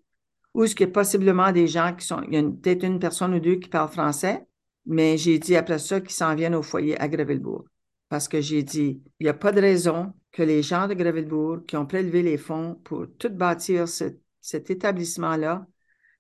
où 0.57 0.65
est-ce 0.65 0.75
qu'il 0.75 0.87
y 0.87 0.89
a 0.89 0.93
possiblement 0.93 1.53
des 1.53 1.67
gens 1.67 1.95
qui 1.95 2.07
sont, 2.07 2.23
il 2.23 2.33
y 2.33 2.39
a 2.39 2.43
peut-être 2.43 2.83
une 2.83 2.99
personne 2.99 3.35
ou 3.35 3.41
deux 3.41 3.57
qui 3.57 3.69
parlent 3.69 3.91
français, 3.91 4.47
mais 4.87 5.19
j'ai 5.19 5.39
dit 5.39 5.55
après 5.55 5.79
ça 5.79 6.01
qu'ils 6.01 6.13
s'en 6.13 6.35
viennent 6.35 6.55
au 6.55 6.63
foyer 6.63 6.99
à 6.99 7.09
Grevillebourg. 7.09 7.67
Parce 8.09 8.27
que 8.27 8.41
j'ai 8.41 8.63
dit, 8.63 9.03
il 9.21 9.25
n'y 9.25 9.29
a 9.29 9.35
pas 9.35 9.53
de 9.53 9.61
raison 9.61 10.15
que 10.33 10.43
les 10.43 10.63
gens 10.63 10.89
de 10.89 10.95
Grevillebourg 10.95 11.67
qui 11.67 11.77
ont 11.77 11.85
prélevé 11.85 12.23
les 12.23 12.39
fonds 12.39 12.81
pour 12.85 13.05
tout 13.19 13.29
bâtir 13.29 13.87
cet 13.87 14.71
établissement-là, 14.71 15.67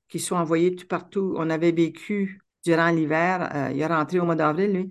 qui 0.07 0.21
soient 0.21 0.39
envoyés 0.39 0.77
tout 0.77 0.87
partout. 0.87 1.35
On 1.39 1.49
avait 1.49 1.73
vécu 1.73 2.43
durant 2.63 2.91
l'hiver, 2.91 3.51
euh, 3.55 3.71
il 3.73 3.81
est 3.81 3.87
rentré 3.87 4.21
au 4.21 4.27
mois 4.27 4.35
d'avril, 4.35 4.71
lui, 4.71 4.91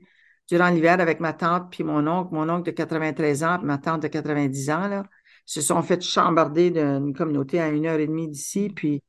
durant 0.50 0.70
l'hiver 0.70 1.00
avec 1.00 1.20
ma 1.20 1.34
tante 1.34 1.72
puis 1.72 1.84
mon 1.84 2.08
oncle, 2.08 2.34
mon 2.34 2.50
oncle 2.50 2.64
de 2.64 2.72
93 2.72 3.44
ans 3.44 3.58
puis 3.60 3.68
ma 3.68 3.78
tante 3.78 4.02
de 4.02 4.08
90 4.08 4.70
ans, 4.72 5.04
se 5.46 5.62
sont 5.62 5.84
fait 5.84 6.02
chambarder 6.02 6.72
d'une 6.72 7.14
communauté 7.14 7.60
à 7.62 7.68
une 7.68 7.86
heure 7.86 8.00
et 8.00 8.08
demie 8.08 8.28
d'ici, 8.28 8.70
puis 8.76 9.04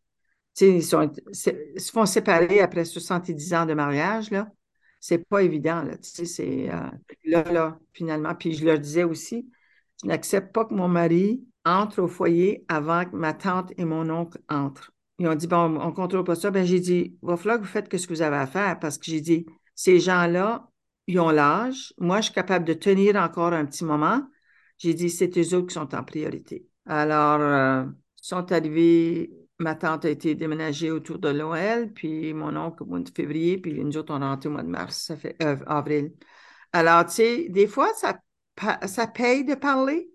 ils, 0.60 0.82
sont, 0.82 1.12
se 1.32 1.90
font 1.92 2.06
séparer 2.06 2.60
après 2.60 2.84
70 2.84 3.54
ans 3.54 3.66
de 3.66 3.74
mariage, 3.74 4.30
là. 4.30 4.48
C'est 5.00 5.18
pas 5.18 5.42
évident, 5.42 5.82
là. 5.82 5.94
C'est 6.00 6.70
euh, 6.70 6.90
là, 7.24 7.42
là, 7.52 7.78
finalement. 7.92 8.34
Puis 8.34 8.54
je 8.54 8.64
leur 8.64 8.78
disais 8.78 9.04
aussi, 9.04 9.48
je 10.02 10.08
n'accepte 10.08 10.52
pas 10.52 10.64
que 10.64 10.74
mon 10.74 10.88
mari 10.88 11.44
entre 11.64 12.02
au 12.02 12.08
foyer 12.08 12.64
avant 12.68 13.04
que 13.04 13.16
ma 13.16 13.34
tante 13.34 13.72
et 13.76 13.84
mon 13.84 14.08
oncle 14.10 14.38
entrent. 14.48 14.92
Ils 15.18 15.28
ont 15.28 15.34
dit, 15.34 15.46
bon, 15.46 15.78
on 15.80 15.86
ne 15.86 15.92
contrôle 15.92 16.24
pas 16.24 16.34
ça. 16.34 16.50
Ben, 16.50 16.64
j'ai 16.64 16.80
dit, 16.80 17.18
va 17.22 17.36
falloir 17.36 17.58
que 17.58 17.62
vous 17.64 17.70
faites 17.70 17.94
ce 17.96 18.06
que 18.06 18.12
vous 18.12 18.22
avez 18.22 18.36
à 18.36 18.46
faire 18.46 18.78
parce 18.78 18.98
que 18.98 19.06
j'ai 19.06 19.20
dit, 19.20 19.46
ces 19.74 19.98
gens-là, 19.98 20.68
ils 21.06 21.18
ont 21.20 21.30
l'âge. 21.30 21.94
Moi, 21.98 22.20
je 22.20 22.26
suis 22.26 22.34
capable 22.34 22.64
de 22.64 22.74
tenir 22.74 23.16
encore 23.16 23.52
un 23.52 23.64
petit 23.64 23.84
moment. 23.84 24.22
J'ai 24.78 24.94
dit, 24.94 25.10
c'est 25.10 25.36
eux 25.38 25.56
autres 25.56 25.68
qui 25.68 25.74
sont 25.74 25.94
en 25.94 26.04
priorité. 26.04 26.66
Alors, 26.86 27.40
euh, 27.40 27.84
ils 27.84 28.26
sont 28.26 28.52
arrivés, 28.52 29.30
ma 29.58 29.74
tante 29.74 30.04
a 30.04 30.10
été 30.10 30.34
déménagée 30.34 30.90
autour 30.90 31.18
de 31.18 31.32
Noël, 31.32 31.92
puis 31.92 32.34
mon 32.34 32.56
oncle 32.56 32.82
au 32.82 32.86
mois 32.86 33.00
de 33.00 33.10
février, 33.10 33.58
puis 33.58 33.72
nous 33.82 33.96
autres, 33.96 34.14
on 34.14 34.20
est 34.20 34.24
rentré 34.24 34.48
au 34.48 34.52
mois 34.52 34.62
de 34.62 34.68
mars, 34.68 35.04
ça 35.06 35.16
fait 35.16 35.36
euh, 35.42 35.56
avril. 35.66 36.12
Alors, 36.72 37.06
tu 37.06 37.12
sais, 37.12 37.46
des 37.48 37.66
fois, 37.66 37.90
ça, 37.94 38.18
ça 38.86 39.06
paye 39.06 39.44
de 39.44 39.54
parler. 39.54 40.10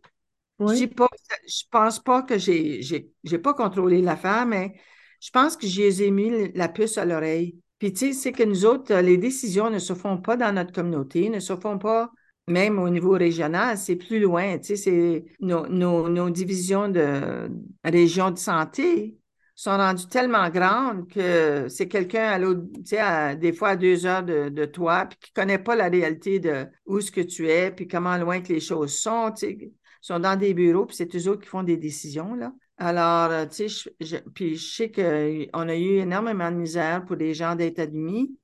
Je 0.59 0.83
ne 0.83 1.69
pense 1.71 1.99
pas 1.99 2.21
que 2.21 2.37
j'ai, 2.37 2.81
j'ai, 2.83 3.37
pas 3.39 3.55
contrôlé 3.55 4.01
l'affaire, 4.01 4.45
mais 4.45 4.75
je 5.19 5.31
pense 5.31 5.57
que 5.57 5.65
j'ai 5.65 6.11
mis 6.11 6.51
la 6.53 6.69
puce 6.69 6.99
à 6.99 7.05
l'oreille. 7.05 7.57
Puis, 7.79 7.93
tu 7.93 7.99
sais, 7.99 8.13
c'est 8.13 8.31
que 8.31 8.43
nous 8.43 8.65
autres, 8.65 8.93
les 8.93 9.17
décisions 9.17 9.71
ne 9.71 9.79
se 9.79 9.95
font 9.95 10.17
pas 10.17 10.37
dans 10.37 10.53
notre 10.53 10.71
communauté, 10.71 11.29
ne 11.29 11.39
se 11.39 11.55
font 11.55 11.79
pas 11.79 12.11
même 12.47 12.79
au 12.79 12.89
niveau 12.89 13.11
régional, 13.11 13.77
c'est 13.77 13.95
plus 13.95 14.19
loin. 14.19 14.57
Tu 14.59 14.75
sais, 14.75 14.75
c'est 14.75 15.25
nos, 15.39 15.67
nos, 15.67 16.29
divisions 16.29 16.89
de 16.89 17.49
région 17.83 18.29
de 18.29 18.37
santé 18.37 19.20
sont 19.55 19.77
rendues 19.77 20.07
tellement 20.07 20.49
grandes 20.49 21.07
que 21.07 21.67
c'est 21.69 21.87
quelqu'un 21.87 22.23
à 22.23 22.39
l'autre, 22.39 22.61
tu 22.75 22.95
sais, 22.95 23.35
des 23.35 23.53
fois 23.53 23.69
à 23.69 23.75
deux 23.75 24.05
heures 24.05 24.23
de, 24.23 24.65
toi, 24.65 25.05
puis 25.05 25.17
qui 25.19 25.31
ne 25.35 25.41
connaît 25.41 25.59
pas 25.59 25.75
la 25.75 25.89
réalité 25.89 26.39
de 26.39 26.65
où 26.85 26.99
est-ce 26.99 27.11
que 27.11 27.21
tu 27.21 27.47
es, 27.49 27.71
puis 27.71 27.87
comment 27.87 28.17
loin 28.17 28.41
que 28.41 28.53
les 28.53 28.59
choses 28.59 28.97
sont. 28.97 29.31
Tu 29.31 29.47
sais, 29.47 29.71
sont 30.01 30.19
dans 30.19 30.35
des 30.35 30.53
bureaux, 30.53 30.85
puis 30.87 30.95
c'est 30.95 31.15
eux 31.15 31.29
autres 31.29 31.41
qui 31.41 31.49
font 31.49 31.63
des 31.63 31.77
décisions, 31.77 32.33
là. 32.33 32.53
Alors, 32.77 33.31
euh, 33.31 33.45
tu 33.45 33.69
sais, 33.69 33.91
je, 33.99 34.17
puis 34.33 34.55
je 34.55 34.75
sais 34.75 34.91
qu'on 34.91 35.69
a 35.69 35.75
eu 35.75 35.97
énormément 35.99 36.49
de 36.49 36.55
misère 36.55 37.05
pour 37.05 37.15
les 37.15 37.35
gens 37.35 37.55
d'être 37.55 37.77
admis. 37.77 38.35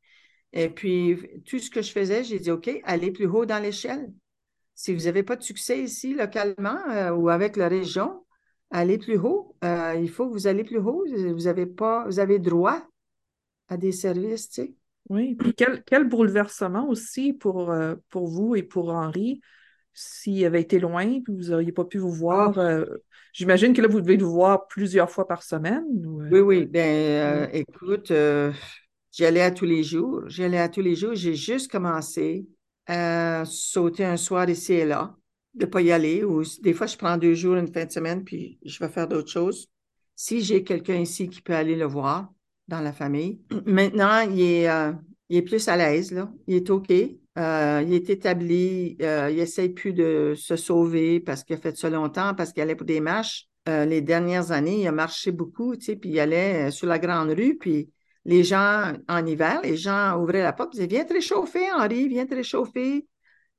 Et 0.54 0.70
puis, 0.70 1.18
tout 1.46 1.58
ce 1.58 1.72
que 1.72 1.82
je 1.82 1.92
faisais, 1.92 2.24
j'ai 2.24 2.40
dit, 2.40 2.52
OK, 2.52 2.70
allez 2.84 3.12
plus 3.12 3.26
haut 3.26 3.48
dans 3.48 3.58
l'échelle. 3.58 4.14
Si 4.76 4.94
vous 4.94 5.06
n'avez 5.06 5.24
pas 5.24 5.36
de 5.36 5.42
succès 5.42 5.80
ici, 5.82 6.14
localement 6.14 6.78
euh, 6.92 7.10
ou 7.12 7.30
avec 7.30 7.58
la 7.58 7.68
région, 7.68 8.24
allez 8.72 8.98
plus 8.98 9.18
haut. 9.18 9.56
Euh, 9.64 9.96
il 10.00 10.10
faut 10.10 10.28
que 10.28 10.34
vous 10.34 10.48
allez 10.48 10.64
plus 10.64 10.80
haut. 10.80 11.06
Vous 11.34 11.48
avez 11.48 11.66
pas, 11.66 12.06
vous 12.06 12.20
avez 12.20 12.40
droit 12.40 12.82
à 13.68 13.78
des 13.78 13.92
services, 13.92 14.50
tu 14.50 14.62
sais. 14.62 14.74
Oui, 15.10 15.36
puis 15.36 15.54
quel, 15.54 15.84
quel 15.86 16.04
bouleversement 16.04 16.90
aussi 16.90 17.32
pour, 17.32 17.74
pour 18.10 18.28
vous 18.28 18.56
et 18.56 18.64
pour 18.64 18.90
Henri 18.90 19.42
s'il 20.00 20.46
avait 20.46 20.62
été 20.62 20.80
loin, 20.80 21.22
puis 21.22 21.34
vous 21.34 21.50
n'auriez 21.50 21.72
pas 21.72 21.84
pu 21.84 21.98
vous 21.98 22.12
voir. 22.12 22.54
Ah. 22.60 22.62
Euh, 22.62 22.86
j'imagine 23.34 23.74
que 23.74 23.82
là, 23.82 23.88
vous 23.88 24.00
devez 24.00 24.16
vous 24.16 24.32
voir 24.32 24.68
plusieurs 24.68 25.10
fois 25.10 25.28
par 25.28 25.42
semaine. 25.42 25.84
Euh? 26.06 26.30
Oui, 26.32 26.40
oui. 26.40 26.66
Ben, 26.68 26.86
euh, 26.86 27.48
écoute, 27.52 28.14
j'y 29.12 29.26
allais 29.26 29.42
à 29.42 29.50
tous 29.50 29.66
les 29.66 29.82
jours. 29.82 30.22
J'y 30.28 30.44
allais 30.44 30.60
à 30.60 30.70
tous 30.70 30.82
les 30.82 30.94
jours. 30.94 31.16
J'ai 31.16 31.34
juste 31.34 31.72
commencé 31.72 32.46
à 32.86 33.44
sauter 33.46 34.06
un 34.06 34.18
soir 34.18 34.48
ici 34.48 34.74
et 34.74 34.86
là, 34.86 35.17
de 35.58 35.66
ne 35.66 35.70
pas 35.70 35.82
y 35.82 35.92
aller. 35.92 36.24
Ou 36.24 36.44
des 36.62 36.74
fois, 36.74 36.88
je 36.88 36.98
prends 36.98 37.18
deux 37.18 37.34
jours, 37.34 37.56
une 37.56 37.72
fin 37.72 37.86
de 37.86 37.92
semaine, 37.92 38.24
puis 38.24 38.60
je 38.64 38.80
vais 38.80 38.90
faire 38.90 39.08
d'autres 39.08 39.32
choses. 39.32 39.68
Si 40.16 40.42
j'ai 40.42 40.64
quelqu'un 40.64 40.96
ici 40.96 41.30
qui 41.30 41.42
peut 41.42 41.54
aller 41.54 41.76
le 41.76 41.86
voir 41.86 42.30
dans 42.68 42.82
la 42.82 42.94
famille. 42.94 43.40
Maintenant, 43.66 44.22
il 44.22 44.42
est, 44.42 44.70
il 45.30 45.38
est 45.38 45.42
plus 45.42 45.68
à 45.68 45.78
l'aise. 45.78 46.16
Il 46.48 46.56
est 46.56 46.70
OK. 46.70 46.92
Euh, 47.38 47.84
il 47.86 47.94
est 47.94 48.10
établi, 48.10 48.98
euh, 49.02 49.30
il 49.32 49.38
essaie 49.40 49.70
plus 49.70 49.94
de 49.94 50.34
se 50.36 50.56
sauver 50.56 51.20
parce 51.20 51.44
qu'il 51.44 51.56
a 51.56 51.60
fait 51.60 51.78
ça 51.78 51.90
longtemps, 51.90 52.34
parce 52.34 52.52
qu'il 52.52 52.64
allait 52.64 52.76
pour 52.76 52.88
des 52.88 53.00
marches. 53.00 53.48
Euh, 53.70 53.86
les 53.86 54.02
dernières 54.02 54.52
années, 54.52 54.82
il 54.82 54.88
a 54.88 54.92
marché 54.92 55.32
beaucoup, 55.32 55.76
tu 55.76 55.96
puis 55.98 56.10
il 56.10 56.20
allait 56.20 56.72
sur 56.72 56.88
la 56.88 56.98
grande 56.98 57.30
rue, 57.30 57.58
puis 57.58 57.92
les 58.26 58.44
gens, 58.44 58.94
en 59.08 59.26
hiver, 59.26 59.62
les 59.64 59.78
gens 59.78 60.20
ouvraient 60.20 60.42
la 60.42 60.54
porte, 60.54 60.74
ils 60.74 60.78
disaient, 60.78 60.88
viens 60.88 61.06
te 61.06 61.14
réchauffer, 61.14 61.72
Henri, 61.72 62.08
viens 62.08 62.26
te 62.26 62.34
réchauffer. 62.34 63.06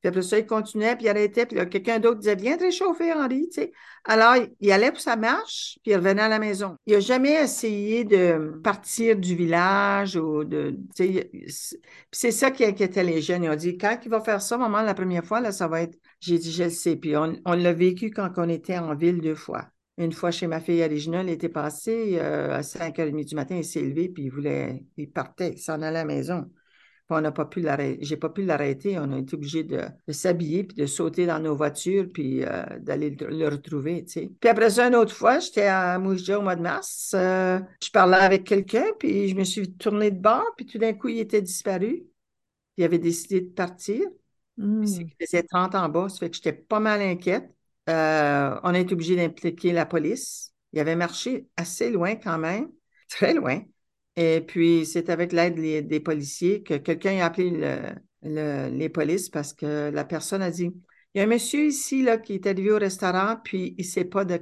Puis 0.00 0.08
après 0.08 0.22
ça, 0.22 0.38
il 0.38 0.46
continuait, 0.46 0.94
puis 0.94 1.06
il 1.06 1.08
arrêtait, 1.08 1.44
puis 1.44 1.56
quelqu'un 1.68 1.98
d'autre 1.98 2.20
disait 2.20 2.36
Viens 2.36 2.56
te 2.56 2.62
réchauffer, 2.62 3.12
Henri. 3.12 3.48
Tu 3.48 3.62
sais. 3.62 3.72
Alors, 4.04 4.36
il 4.60 4.72
allait 4.72 4.92
pour 4.92 5.00
sa 5.00 5.16
marche, 5.16 5.78
puis 5.82 5.90
il 5.92 5.96
revenait 5.96 6.22
à 6.22 6.28
la 6.28 6.38
maison. 6.38 6.76
Il 6.86 6.94
n'a 6.94 7.00
jamais 7.00 7.42
essayé 7.42 8.04
de 8.04 8.60
partir 8.62 9.16
du 9.16 9.34
village 9.34 10.16
ou 10.16 10.44
de. 10.44 10.78
c'est 12.12 12.30
ça 12.30 12.52
qui 12.52 12.64
inquiétait 12.64 13.02
les 13.02 13.20
jeunes. 13.20 13.42
Ils 13.44 13.50
ont 13.50 13.56
dit 13.56 13.76
Quand 13.76 13.98
il 14.04 14.08
va 14.08 14.20
faire 14.20 14.40
ça, 14.40 14.56
maman, 14.56 14.82
la 14.82 14.94
première 14.94 15.24
fois, 15.24 15.40
là, 15.40 15.50
ça 15.50 15.66
va 15.66 15.82
être. 15.82 15.98
J'ai 16.20 16.38
dit 16.38 16.52
Je 16.52 16.64
le 16.64 16.70
sais. 16.70 16.94
Puis 16.94 17.16
on, 17.16 17.34
l'a 17.44 17.72
vécu 17.72 18.10
quand 18.10 18.30
on 18.36 18.48
était 18.48 18.78
en 18.78 18.94
ville 18.94 19.20
deux 19.20 19.34
fois. 19.34 19.66
Une 19.96 20.12
fois 20.12 20.30
chez 20.30 20.46
ma 20.46 20.60
fille 20.60 20.84
originale, 20.84 21.26
il 21.26 21.32
était 21.32 21.48
passé 21.48 22.18
euh, 22.20 22.56
à 22.56 22.60
5h30 22.60 23.24
du 23.24 23.34
matin, 23.34 23.56
il 23.56 23.64
s'est 23.64 23.82
levé, 23.82 24.08
puis 24.08 24.24
il 24.26 24.30
voulait, 24.30 24.84
il 24.96 25.10
partait, 25.10 25.54
il 25.54 25.58
s'en 25.58 25.74
allait 25.74 25.86
à 25.86 25.90
la 25.90 26.04
maison 26.04 26.48
on 27.10 27.20
n'a 27.20 27.32
pas 27.32 27.46
pu 27.46 27.60
l'arrêter. 27.60 27.98
J'ai 28.02 28.16
pas 28.16 28.28
pu 28.28 28.44
l'arrêter. 28.44 28.98
On 28.98 29.12
a 29.12 29.18
été 29.18 29.34
obligé 29.34 29.64
de, 29.64 29.80
s'habiller 30.10 30.64
puis 30.64 30.76
de 30.76 30.86
sauter 30.86 31.26
dans 31.26 31.38
nos 31.38 31.56
voitures 31.56 32.06
puis 32.12 32.44
euh, 32.44 32.64
d'aller 32.80 33.10
le, 33.10 33.48
retrouver. 33.48 34.04
Puis 34.04 34.48
après 34.48 34.70
ça, 34.70 34.88
une 34.88 34.94
autre 34.94 35.14
fois, 35.14 35.38
j'étais 35.38 35.66
à 35.66 35.98
Moujja 35.98 36.38
au 36.38 36.42
mois 36.42 36.56
de 36.56 36.62
mars. 36.62 37.12
Euh, 37.14 37.60
je 37.82 37.90
parlais 37.90 38.18
avec 38.18 38.44
quelqu'un 38.44 38.84
puis 38.98 39.28
je 39.28 39.34
me 39.34 39.44
suis 39.44 39.72
tournée 39.74 40.10
de 40.10 40.20
bord 40.20 40.52
puis 40.56 40.66
tout 40.66 40.78
d'un 40.78 40.92
coup, 40.92 41.08
il 41.08 41.18
était 41.18 41.42
disparu. 41.42 42.04
Il 42.76 42.84
avait 42.84 42.98
décidé 42.98 43.40
de 43.40 43.50
partir. 43.50 44.02
Hmm. 44.56 44.84
Il 44.84 45.12
faisait 45.20 45.42
30 45.42 45.74
en 45.76 45.88
bas, 45.88 46.08
ça 46.08 46.18
fait 46.18 46.30
que 46.30 46.36
j'étais 46.36 46.52
pas 46.52 46.80
mal 46.80 47.00
inquiète. 47.00 47.50
Euh, 47.88 48.60
on 48.62 48.74
a 48.74 48.78
été 48.78 48.92
obligé 48.92 49.16
d'impliquer 49.16 49.72
la 49.72 49.86
police. 49.86 50.52
Il 50.72 50.80
avait 50.80 50.96
marché 50.96 51.46
assez 51.56 51.90
loin 51.90 52.16
quand 52.16 52.38
même, 52.38 52.68
très 53.08 53.32
loin. 53.32 53.62
Et 54.20 54.40
puis, 54.40 54.84
c'est 54.84 55.10
avec 55.10 55.32
l'aide 55.32 55.54
des 55.86 56.00
policiers 56.00 56.64
que 56.64 56.74
quelqu'un 56.74 57.18
a 57.18 57.26
appelé 57.26 57.52
les 58.22 58.88
polices 58.88 59.28
parce 59.28 59.52
que 59.52 59.90
la 59.90 60.04
personne 60.04 60.42
a 60.42 60.50
dit 60.50 60.72
il 61.14 61.18
y 61.18 61.20
a 61.20 61.24
un 61.24 61.28
monsieur 61.28 61.66
ici 61.66 62.02
là, 62.02 62.18
qui 62.18 62.34
est 62.34 62.46
arrivé 62.46 62.72
au 62.72 62.78
restaurant, 62.78 63.36
puis 63.44 63.76
il 63.78 63.84
ne 63.84 63.88
sait 63.88 64.04
pas 64.04 64.24
de 64.24 64.36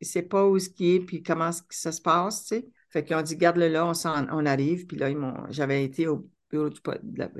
il 0.00 0.06
sait 0.06 0.22
pas 0.22 0.46
où 0.46 0.58
ce 0.58 0.68
qui 0.68 0.96
est, 0.96 1.00
puis 1.00 1.22
comment 1.22 1.50
ça 1.70 1.92
se 1.92 2.02
passe, 2.02 2.42
tu 2.42 2.56
sais. 2.56 2.68
Fait 2.90 3.04
qu'ils 3.04 3.14
ont 3.14 3.22
dit 3.22 3.36
garde-le 3.36 3.68
là, 3.68 3.86
on, 3.86 3.92
on, 4.32 4.46
arrive. 4.46 4.86
Puis 4.86 4.96
là, 4.96 5.08
j'avais 5.50 5.84
été 5.84 6.08
au 6.08 6.28
bureau 6.50 6.68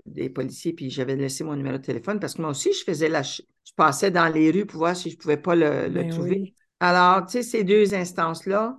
des 0.07 0.31
policiers, 0.31 0.73
puis 0.73 0.91
j'avais 0.91 1.17
laissé 1.17 1.43
mon 1.43 1.57
numéro 1.57 1.77
de 1.77 1.83
téléphone 1.83 2.21
parce 2.21 2.35
que 2.35 2.43
moi 2.43 2.53
aussi, 2.53 2.73
je 2.73 2.85
faisais 2.85 3.09
la 3.09 3.23
je 3.23 3.43
passais 3.75 4.13
dans 4.13 4.29
les 4.29 4.53
rues 4.53 4.65
pour 4.65 4.79
voir 4.79 4.95
si 4.95 5.11
je 5.11 5.17
ne 5.17 5.21
pouvais 5.21 5.37
pas 5.37 5.57
le, 5.57 5.89
ben 5.89 6.09
trouver. 6.09 6.55
Alors, 6.79 7.27
tu 7.27 7.33
sais, 7.33 7.43
ces 7.43 7.65
deux 7.65 7.95
instances-là 7.95 8.79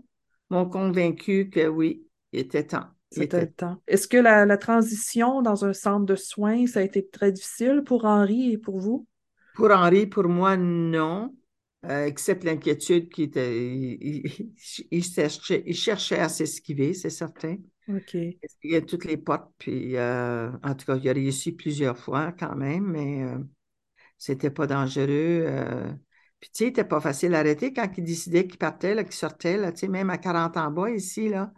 m'ont 0.50 0.66
convaincu 0.66 1.50
que 1.50 1.68
oui, 1.68 2.08
il 2.32 2.40
était 2.40 2.66
temps. 2.66 2.88
C'était 3.12 3.42
le 3.42 3.52
temps. 3.52 3.82
Est-ce 3.88 4.08
que 4.08 4.18
la, 4.18 4.58
transition 4.58 5.42
dans 5.42 5.66
un 5.66 5.74
centre 5.74 6.06
de 6.06 6.16
soins, 6.16 6.66
ça 6.66 6.80
a 6.80 6.84
été 6.84 7.06
très 7.06 7.32
difficile 7.32 7.84
pour 7.86 8.06
Henri 8.06 8.54
et 8.54 8.58
pour 8.58 8.80
vous? 8.80 9.06
Pour 9.56 9.70
Henri, 9.72 10.08
pour 10.08 10.24
moi, 10.30 10.56
non. 10.56 11.36
Euh, 11.86 12.06
except 12.06 12.44
l'inquiétude 12.44 13.10
qui 13.10 13.24
était. 13.24 13.68
Il, 14.92 15.04
cherchait, 15.04 16.20
à 16.20 16.30
s'esquiver, 16.30 16.94
c'est 16.94 17.10
certain. 17.10 17.58
OK. 17.90 18.14
Il 18.14 18.38
y 18.64 18.76
a 18.76 18.82
toutes 18.82 19.06
les 19.06 19.18
portes, 19.18 19.52
puis 19.58 19.98
euh, 19.98 20.50
en 20.64 20.76
tout 20.76 20.86
cas, 20.86 20.96
il 20.96 21.10
a 21.10 21.14
réussi 21.14 21.52
plusieurs 21.52 21.98
fois 21.98 22.32
quand 22.32 22.56
même, 22.56 22.86
mais 22.86 23.24
euh, 23.24 23.40
c'était 24.18 24.52
pas 24.52 24.68
dangereux. 24.68 25.48
Puis, 26.40 26.50
tu 26.52 26.58
sais, 26.58 26.64
il 26.66 26.68
n'était 26.68 26.86
pas 26.86 27.02
facile 27.02 27.36
à 27.36 27.40
arrêter 27.40 27.74
quand 27.74 27.90
il 27.98 28.04
décidait 28.04 28.48
qu'il 28.48 28.58
partait, 28.58 28.96
qu'il 29.04 29.14
sortait, 29.14 29.58
là, 29.58 29.72
même 29.90 30.10
à 30.12 30.18
40 30.18 30.58
ans 30.58 30.72
bas 30.72 30.90
ici, 30.90 31.30
là. 31.30 31.52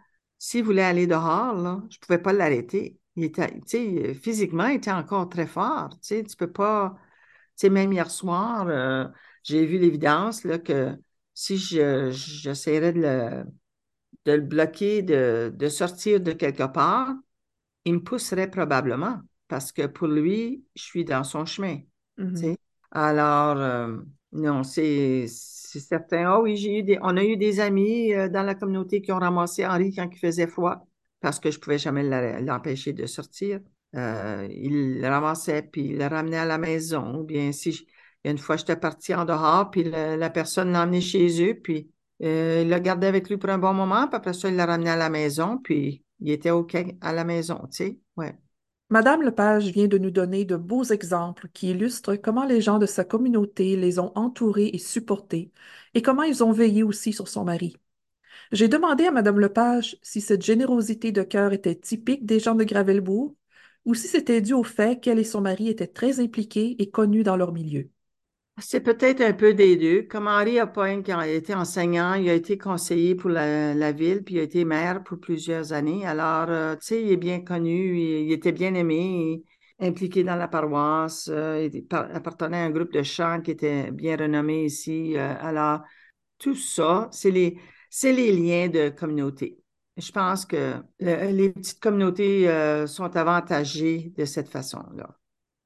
S'il 0.46 0.62
voulait 0.62 0.82
aller 0.82 1.06
dehors, 1.06 1.54
là, 1.56 1.82
je 1.88 1.96
ne 1.96 2.00
pouvais 2.06 2.18
pas 2.18 2.34
l'arrêter. 2.34 2.98
Il 3.16 3.24
était, 3.24 4.14
physiquement, 4.14 4.66
il 4.66 4.76
était 4.76 4.90
encore 4.92 5.28
très 5.30 5.46
fort. 5.46 5.88
Tu 6.02 6.22
tu 6.24 6.36
peux 6.36 6.52
pas. 6.52 6.94
Même 7.70 7.92
hier 7.94 8.10
soir, 8.10 8.66
euh, 8.68 9.06
j'ai 9.42 9.64
vu 9.64 9.78
l'évidence 9.78 10.42
que 10.42 10.98
si 11.32 11.56
j'essaierais 11.56 12.92
de 12.92 13.00
le, 13.00 13.44
de 14.26 14.32
le 14.32 14.42
bloquer, 14.42 15.02
de, 15.02 15.50
de 15.54 15.68
sortir 15.70 16.20
de 16.20 16.32
quelque 16.32 16.64
part, 16.70 17.14
il 17.86 17.94
me 17.94 18.00
pousserait 18.02 18.50
probablement 18.50 19.20
parce 19.48 19.72
que 19.72 19.86
pour 19.86 20.08
lui, 20.08 20.66
je 20.76 20.82
suis 20.82 21.04
dans 21.06 21.24
son 21.24 21.46
chemin. 21.46 21.78
Mhm. 22.18 22.56
Alors, 22.90 23.56
euh, 23.58 23.96
non, 24.32 24.62
c'est 24.62 25.26
certain. 25.80 26.24
Ah 26.26 26.40
oui, 26.40 26.96
on 27.02 27.16
a 27.16 27.24
eu 27.24 27.36
des 27.36 27.60
amis 27.60 28.12
euh, 28.12 28.28
dans 28.28 28.42
la 28.42 28.54
communauté 28.54 29.00
qui 29.02 29.12
ont 29.12 29.18
ramassé 29.18 29.66
Henri 29.66 29.94
quand 29.94 30.08
il 30.10 30.18
faisait 30.18 30.46
froid 30.46 30.86
parce 31.20 31.40
que 31.40 31.50
je 31.50 31.58
ne 31.58 31.62
pouvais 31.62 31.78
jamais 31.78 32.02
l'empêcher 32.40 32.92
de 32.92 33.06
sortir. 33.06 33.60
Euh, 33.96 34.46
il 34.50 35.00
le 35.00 35.08
ramassait, 35.08 35.62
puis 35.62 35.86
il 35.86 35.98
le 35.98 36.06
ramenait 36.06 36.38
à 36.38 36.44
la 36.44 36.58
maison. 36.58 37.20
Ou 37.20 37.24
bien 37.24 37.52
si 37.52 37.86
une 38.24 38.38
fois, 38.38 38.56
j'étais 38.56 38.76
partie 38.76 39.14
en 39.14 39.24
dehors, 39.24 39.70
puis 39.70 39.84
la 39.84 40.30
personne 40.30 40.72
l'a 40.72 40.82
emmené 40.82 41.00
chez 41.00 41.42
eux, 41.42 41.54
puis 41.62 41.90
il 42.20 42.68
le 42.68 42.78
gardait 42.78 43.06
avec 43.06 43.28
lui 43.28 43.36
pour 43.36 43.50
un 43.50 43.58
bon 43.58 43.72
moment, 43.74 44.06
puis 44.06 44.16
après 44.16 44.32
ça, 44.32 44.48
il 44.48 44.56
l'a 44.56 44.66
ramené 44.66 44.90
à 44.90 44.96
la 44.96 45.10
maison, 45.10 45.58
puis 45.58 46.04
il 46.20 46.30
était 46.30 46.50
OK 46.50 46.76
à 47.00 47.12
la 47.12 47.24
maison, 47.24 47.60
tu 47.70 47.76
sais, 47.76 47.98
ouais. 48.16 48.34
Madame 48.90 49.22
Lepage 49.22 49.66
vient 49.68 49.88
de 49.88 49.98
nous 49.98 50.10
donner 50.10 50.44
de 50.46 50.56
beaux 50.56 50.84
exemples 50.84 51.48
qui 51.52 51.70
illustrent 51.70 52.16
comment 52.16 52.44
les 52.46 52.60
gens 52.62 52.78
de 52.78 52.86
sa 52.86 53.04
communauté 53.04 53.76
les 53.76 53.98
ont 53.98 54.12
entourés 54.14 54.70
et 54.72 54.78
supportés, 54.78 55.52
et 55.94 56.00
comment 56.02 56.22
ils 56.22 56.42
ont 56.44 56.52
veillé 56.52 56.82
aussi 56.82 57.12
sur 57.12 57.28
son 57.28 57.44
mari. 57.44 57.76
J'ai 58.52 58.68
demandé 58.68 59.06
à 59.06 59.12
Madame 59.12 59.40
Lepage 59.40 59.98
si 60.02 60.20
cette 60.22 60.44
générosité 60.44 61.12
de 61.12 61.22
cœur 61.24 61.52
était 61.54 61.76
typique 61.76 62.26
des 62.26 62.40
gens 62.40 62.56
de 62.56 62.64
Gravelbourg, 62.64 63.36
ou 63.86 63.94
si 63.94 64.08
c'était 64.08 64.42
dû 64.42 64.54
au 64.54 64.64
fait 64.64 65.00
qu'elle 65.00 65.18
et 65.20 65.24
son 65.24 65.42
mari 65.42 65.68
étaient 65.70 65.86
très 65.88 66.20
impliqués 66.20 66.76
et 66.80 66.90
connus 66.90 67.24
dans 67.24 67.36
leur 67.36 67.52
milieu. 67.52 67.90
C'est 68.58 68.80
peut-être 68.80 69.20
un 69.20 69.32
peu 69.32 69.52
des 69.52 69.76
deux. 69.76 70.02
Comme 70.02 70.28
Henri 70.28 70.60
Apogne, 70.60 71.02
qui 71.02 71.10
a 71.10 71.26
été 71.26 71.54
enseignant, 71.54 72.14
il 72.14 72.28
a 72.28 72.34
été 72.34 72.56
conseiller 72.56 73.16
pour 73.16 73.30
la, 73.30 73.92
ville, 73.92 74.22
puis 74.22 74.36
il 74.36 74.40
a 74.40 74.42
été 74.44 74.64
maire 74.64 75.02
pour 75.02 75.18
plusieurs 75.18 75.72
années. 75.72 76.06
Alors, 76.06 76.46
euh, 76.50 76.76
tu 76.76 76.86
sais, 76.86 77.02
il 77.02 77.10
est 77.10 77.16
bien 77.16 77.40
connu, 77.40 77.98
il, 77.98 78.32
était 78.32 78.52
bien 78.52 78.74
aimé, 78.74 79.42
impliqué 79.80 80.22
dans 80.22 80.36
la 80.36 80.46
paroisse, 80.46 81.28
euh, 81.32 81.68
appartenait 81.90 82.58
à 82.58 82.64
un 82.64 82.70
groupe 82.70 82.92
de 82.92 83.02
chants 83.02 83.40
qui 83.42 83.50
était 83.50 83.90
bien 83.90 84.16
renommé 84.16 84.64
ici. 84.66 85.16
Euh, 85.16 85.34
alors, 85.40 85.80
tout 86.38 86.54
ça, 86.54 87.08
c'est 87.12 87.32
les, 87.32 87.58
c'est 87.90 88.12
les 88.12 88.32
liens 88.32 88.68
de 88.68 88.90
communauté. 88.90 89.58
Je 89.96 90.12
pense 90.12 90.46
que 90.46 90.74
les 91.00 91.50
petites 91.50 91.80
communautés 91.80 92.48
sont 92.88 93.16
avantagées 93.16 94.12
de 94.16 94.24
cette 94.24 94.48
façon-là. 94.48 95.16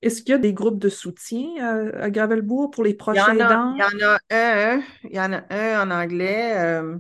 Est-ce 0.01 0.23
qu'il 0.23 0.31
y 0.31 0.35
a 0.35 0.39
des 0.39 0.55
groupes 0.55 0.79
de 0.79 0.89
soutien 0.89 1.49
euh, 1.61 1.91
à, 2.01 2.11
Gravelbourg 2.11 2.71
pour 2.71 2.85
les 2.85 2.95
prochains 2.95 3.35
aidants? 3.35 3.75
Il 3.75 3.81
y 3.81 3.83
en 3.83 4.09
a 4.09 4.19
un, 4.31 4.83
il 5.05 5.13
y 5.13 5.21
en 5.21 5.33
a 5.33 5.43
un 5.51 5.87
en 5.87 5.91
anglais. 5.91 6.55
Euh, 6.57 6.99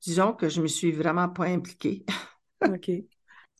disons 0.00 0.32
que 0.32 0.48
je 0.48 0.58
ne 0.58 0.64
me 0.64 0.68
suis 0.68 0.90
vraiment 0.90 1.28
pas 1.28 1.44
impliquée. 1.44 2.04
OK. 2.66 2.90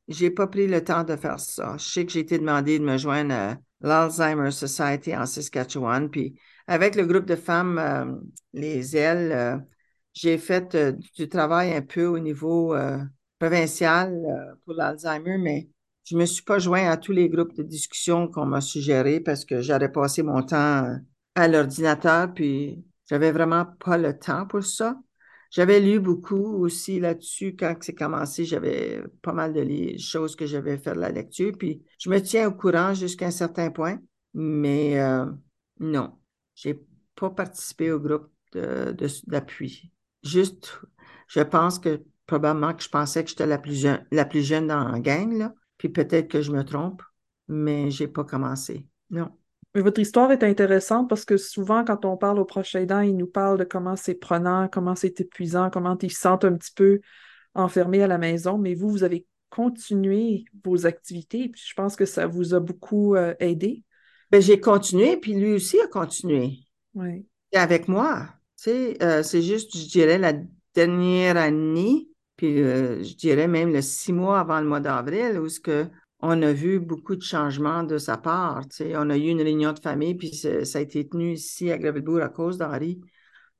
J'ai 0.09 0.31
pas 0.31 0.49
pris 0.49 0.67
le 0.67 0.83
temps 0.83 1.05
de 1.05 1.15
faire 1.15 1.39
ça. 1.39 1.77
Je 1.79 1.85
sais 1.85 2.05
que 2.05 2.11
j'ai 2.11 2.21
été 2.21 2.39
demandé 2.39 2.81
de 2.81 2.85
me 2.85 2.99
joindre 2.99 3.33
à 3.33 3.57
l'Alzheimer 3.81 4.51
Society 4.51 5.17
en 5.17 5.25
Saskatchewan. 5.25 6.11
Puis 6.11 6.35
avec 6.67 6.97
le 6.97 7.07
groupe 7.07 7.27
de 7.27 7.37
femmes, 7.37 7.79
euh, 7.79 8.17
les 8.53 8.97
ailes, 8.97 9.65
j'ai 10.15 10.37
fait 10.37 10.77
du 11.15 11.29
travail 11.29 11.73
un 11.75 11.83
peu 11.83 12.07
au 12.07 12.19
niveau 12.19 12.75
provincial 13.39 14.21
pour 14.65 14.75
l'Alzheimer, 14.75 15.39
mais 15.39 15.69
je 16.11 16.17
me 16.17 16.27
suis 16.27 16.43
pas 16.43 16.59
joint 16.59 16.91
à 16.91 16.97
tous 16.97 17.13
les 17.13 17.29
groupes 17.29 17.55
de 17.55 17.63
discussion 17.63 18.27
qu'on 18.27 18.45
m'a 18.45 18.61
suggérés 18.61 19.21
parce 19.21 19.45
que 19.45 19.63
j'aurais 19.63 19.93
passé 19.93 20.25
mon 20.25 20.43
temps 20.43 20.97
à 21.37 21.49
l'ordinateur, 21.49 22.35
puis 22.35 22.85
j'avais 23.09 23.31
vraiment 23.31 23.65
pas 23.65 23.97
le 23.97 24.19
temps 24.19 24.45
pour 24.45 24.65
ça. 24.65 24.99
J'avais 25.53 25.79
lu 25.79 26.01
beaucoup 26.01 26.65
aussi 26.65 26.99
là-dessus 26.99 27.55
quand 27.57 27.77
c'est 27.81 27.95
commencé. 27.95 28.45
J'avais 28.45 29.01
pas 29.23 29.33
mal 29.33 29.53
de 29.53 29.99
choses 29.99 30.35
que 30.35 30.47
j'avais 30.47 30.79
fait 30.79 30.95
de 30.95 31.01
la 31.01 31.11
lecture. 31.11 31.53
Puis 31.57 31.81
je 32.01 32.11
me 32.11 32.21
tiens 32.21 32.49
au 32.49 32.53
courant 32.53 32.93
jusqu'à 32.93 33.27
un 33.27 33.31
certain 33.31 33.71
point, 33.71 34.01
mais 34.35 35.01
euh, 35.01 35.27
non, 35.79 36.19
j'ai 36.57 36.81
pas 37.15 37.31
participé 37.31 37.93
au 37.93 38.01
groupe 38.01 38.31
d'appui. 39.29 39.93
Juste, 40.25 40.81
je 41.29 41.41
pense 41.41 41.79
que 41.79 42.03
probablement 42.27 42.75
que 42.75 42.83
je 42.83 42.89
pensais 42.89 43.23
que 43.23 43.31
j'étais 43.31 43.47
la 43.47 43.59
plus, 43.59 43.81
jeune, 43.81 44.05
la 44.11 44.25
plus 44.25 44.43
jeune 44.43 44.67
dans 44.67 44.89
la 44.89 44.99
gang, 44.99 45.39
là. 45.39 45.55
Puis 45.81 45.89
peut-être 45.89 46.29
que 46.29 46.43
je 46.43 46.53
me 46.53 46.63
trompe, 46.63 47.03
mais 47.49 47.91
je 47.91 48.05
n'ai 48.05 48.09
pas 48.09 48.23
commencé. 48.23 48.87
Non. 49.09 49.31
Votre 49.75 49.99
histoire 49.99 50.31
est 50.31 50.43
intéressante 50.43 51.09
parce 51.09 51.25
que 51.25 51.39
souvent, 51.39 51.87
quand 51.87 52.05
on 52.05 52.19
parle 52.19 52.39
aux 52.39 52.45
proches 52.45 52.75
aidants, 52.75 53.01
ils 53.01 53.17
nous 53.17 53.27
parlent 53.27 53.57
de 53.57 53.65
comment 53.65 53.97
c'est 53.97 54.17
prenant, 54.17 54.69
comment 54.69 54.95
c'est 54.95 55.19
épuisant, 55.23 55.71
comment 55.71 55.97
ils 56.03 56.13
se 56.13 56.21
sentent 56.21 56.45
un 56.45 56.53
petit 56.53 56.75
peu 56.75 57.01
enfermés 57.55 58.03
à 58.03 58.07
la 58.09 58.19
maison. 58.19 58.59
Mais 58.59 58.75
vous, 58.75 58.91
vous 58.91 59.05
avez 59.05 59.27
continué 59.49 60.45
vos 60.63 60.85
activités. 60.85 61.49
Puis 61.49 61.63
je 61.67 61.73
pense 61.73 61.97
que 61.97 62.05
ça 62.05 62.27
vous 62.27 62.53
a 62.53 62.61
beaucoup 62.61 63.17
euh, 63.17 63.35
aidé. 63.41 63.83
Ben, 64.31 64.43
j'ai 64.43 64.61
continué, 64.61 65.17
puis 65.17 65.33
lui 65.33 65.55
aussi 65.55 65.81
a 65.81 65.87
continué. 65.87 66.59
Oui. 66.95 67.27
avec 67.55 67.89
moi. 67.89 68.29
Tu 68.59 68.65
sais, 68.65 69.03
euh, 69.03 69.23
c'est 69.23 69.41
juste, 69.41 69.75
je 69.75 69.89
dirais, 69.89 70.19
la 70.19 70.35
dernière 70.75 71.39
année 71.39 72.10
puis 72.41 72.63
euh, 72.63 73.03
je 73.05 73.15
dirais 73.17 73.49
même 73.49 73.71
le 73.71 73.83
six 73.83 74.15
mois 74.15 74.41
avant 74.41 74.61
le 74.61 74.67
mois 74.67 74.81
d'avril, 74.81 75.39
où 75.39 75.49
ce 75.51 75.61
que 75.61 75.87
on 76.21 76.41
a 76.41 76.53
vu 76.53 76.81
beaucoup 76.81 77.17
de 77.17 77.23
changements 77.23 77.83
de 77.83 77.99
sa 77.99 78.17
part. 78.17 78.63
On 78.81 79.11
a 79.11 79.17
eu 79.19 79.29
une 79.29 79.43
réunion 79.43 79.73
de 79.73 79.79
famille, 79.81 80.15
puis 80.15 80.35
ça 80.35 80.79
a 80.79 80.81
été 80.81 81.07
tenu 81.07 81.33
ici 81.33 81.71
à 81.71 81.77
Gravelbourg 81.79 82.23
à 82.23 82.31
cause 82.31 82.57
d'Henri 82.59 83.01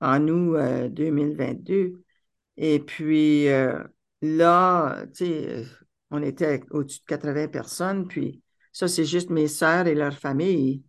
en 0.01 0.27
août 0.29 0.57
2022. 0.93 1.75
Euh, 1.75 1.93
Et 2.57 2.81
puis 2.81 3.49
euh, 3.49 3.83
là, 4.23 5.05
on 6.11 6.23
était 6.23 6.63
au-dessus 6.71 7.01
de 7.01 7.05
80 7.07 7.49
personnes, 7.49 8.09
puis 8.09 8.43
ça, 8.73 8.89
c'est 8.89 9.05
juste 9.05 9.29
mes 9.31 9.49
sœurs 9.49 9.87
et 9.87 9.95
leurs 9.95 10.19
familles 10.19 10.83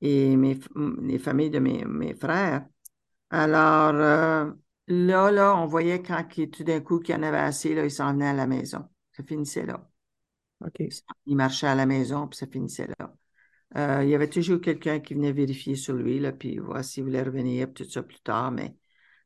et 0.00 0.36
mes, 0.36 0.58
les 1.02 1.18
familles 1.18 1.50
de 1.50 1.58
mes, 1.58 1.84
mes 1.84 2.14
frères. 2.14 2.66
Alors, 3.30 4.54
Là, 4.86 5.30
là, 5.30 5.56
on 5.56 5.66
voyait 5.66 6.02
quand 6.02 6.24
tout 6.52 6.64
d'un 6.64 6.80
coup 6.80 6.98
qu'il 7.00 7.14
y 7.14 7.18
en 7.18 7.22
avait 7.22 7.38
assez, 7.38 7.74
là, 7.74 7.84
il 7.84 7.90
s'en 7.90 8.12
venait 8.12 8.28
à 8.28 8.32
la 8.34 8.46
maison. 8.46 8.86
Ça 9.12 9.22
finissait 9.24 9.64
là. 9.64 9.88
OK. 10.60 10.82
Il 11.26 11.36
marchait 11.36 11.66
à 11.66 11.74
la 11.74 11.86
maison, 11.86 12.28
puis 12.28 12.38
ça 12.38 12.46
finissait 12.46 12.88
là. 12.98 13.14
Euh, 13.76 14.04
il 14.04 14.10
y 14.10 14.14
avait 14.14 14.30
toujours 14.30 14.60
quelqu'un 14.60 15.00
qui 15.00 15.14
venait 15.14 15.32
vérifier 15.32 15.76
sur 15.76 15.94
lui, 15.94 16.20
là, 16.20 16.32
puis 16.32 16.58
voir 16.58 16.84
s'il 16.84 17.04
voulait 17.04 17.22
revenir, 17.22 17.72
tout 17.72 17.84
ça 17.84 18.02
plus 18.02 18.20
tard. 18.20 18.52
Mais, 18.52 18.70
tu 18.70 18.76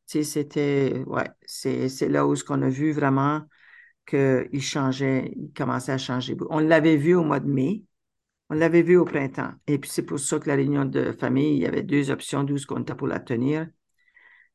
sais, 0.07 0.25
c'était, 0.25 1.03
ouais, 1.07 1.27
c'est 1.47 2.09
là 2.09 2.27
où 2.27 2.37
ce 2.37 2.45
qu'on 2.45 2.63
a 2.63 2.69
vu 2.69 2.93
vraiment 2.93 3.43
qu'il 4.07 4.63
changeait, 4.63 5.33
il 5.37 5.53
commençait 5.53 5.93
à 5.93 5.99
changer. 5.99 6.37
On 6.51 6.61
l'avait 6.61 6.97
vu 6.97 7.15
au 7.15 7.25
mois 7.25 7.41
de 7.41 7.49
mai, 7.49 7.85
on 8.51 8.55
l'avait 8.55 8.83
vu 8.83 8.97
au 8.97 9.05
printemps. 9.05 9.53
Et 9.67 9.79
puis, 9.79 9.91
c'est 9.91 10.05
pour 10.05 10.21
ça 10.21 10.39
que 10.39 10.49
la 10.49 10.57
réunion 10.57 10.85
de 10.87 11.13
famille, 11.13 11.55
il 11.57 11.63
y 11.63 11.67
avait 11.67 11.83
deux 11.83 12.11
options, 12.11 12.45
d'où 12.45 12.57
qu'on 12.67 12.83
était 12.83 12.95
pour 12.95 13.09
la 13.09 13.21
tenir. 13.21 13.69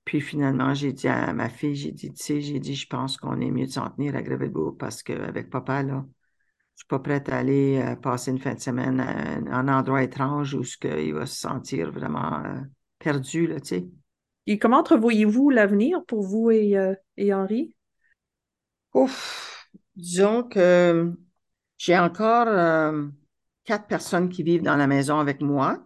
Puis 0.05 0.19
finalement, 0.19 0.73
j'ai 0.73 0.91
dit 0.91 1.07
à 1.07 1.31
ma 1.33 1.49
fille, 1.49 1.75
j'ai 1.75 1.91
dit, 1.91 2.11
tu 2.11 2.23
sais, 2.23 2.41
j'ai 2.41 2.59
dit, 2.59 2.75
je 2.75 2.87
pense 2.87 3.17
qu'on 3.17 3.39
est 3.39 3.51
mieux 3.51 3.67
de 3.67 3.71
s'en 3.71 3.89
tenir 3.89 4.15
à 4.15 4.21
Gravelbourg 4.21 4.75
parce 4.77 5.01
qu'avec 5.01 5.49
papa, 5.49 5.81
là, 5.83 6.05
je 6.75 6.81
suis 6.81 6.87
pas 6.87 6.99
prête 6.99 7.29
à 7.29 7.37
aller 7.37 7.81
euh, 7.81 7.95
passer 7.95 8.31
une 8.31 8.39
fin 8.39 8.53
de 8.53 8.59
semaine 8.59 8.99
à 8.99 9.57
un, 9.57 9.67
endroit 9.67 10.03
étrange 10.03 10.55
où 10.55 10.63
ce 10.63 10.77
il 10.99 11.13
va 11.13 11.25
se 11.25 11.39
sentir 11.39 11.91
vraiment 11.91 12.43
euh, 12.43 12.59
perdu, 12.99 13.47
là, 13.47 13.59
tu 13.59 13.67
sais. 13.67 13.87
Et 14.45 14.59
comment 14.59 14.79
entrevoyez-vous 14.79 15.49
l'avenir 15.49 16.03
pour 16.05 16.23
vous 16.23 16.51
et, 16.51 16.77
euh, 16.77 16.93
et 17.15 17.33
Henri? 17.33 17.77
Ouf, 18.93 19.69
disons 19.95 20.43
que 20.43 21.13
j'ai 21.77 21.97
encore 21.97 22.47
quatre 23.63 23.87
personnes 23.87 24.29
qui 24.29 24.43
vivent 24.43 24.61
dans 24.61 24.75
la 24.75 24.85
maison 24.85 25.19
avec 25.19 25.41
moi. 25.41 25.83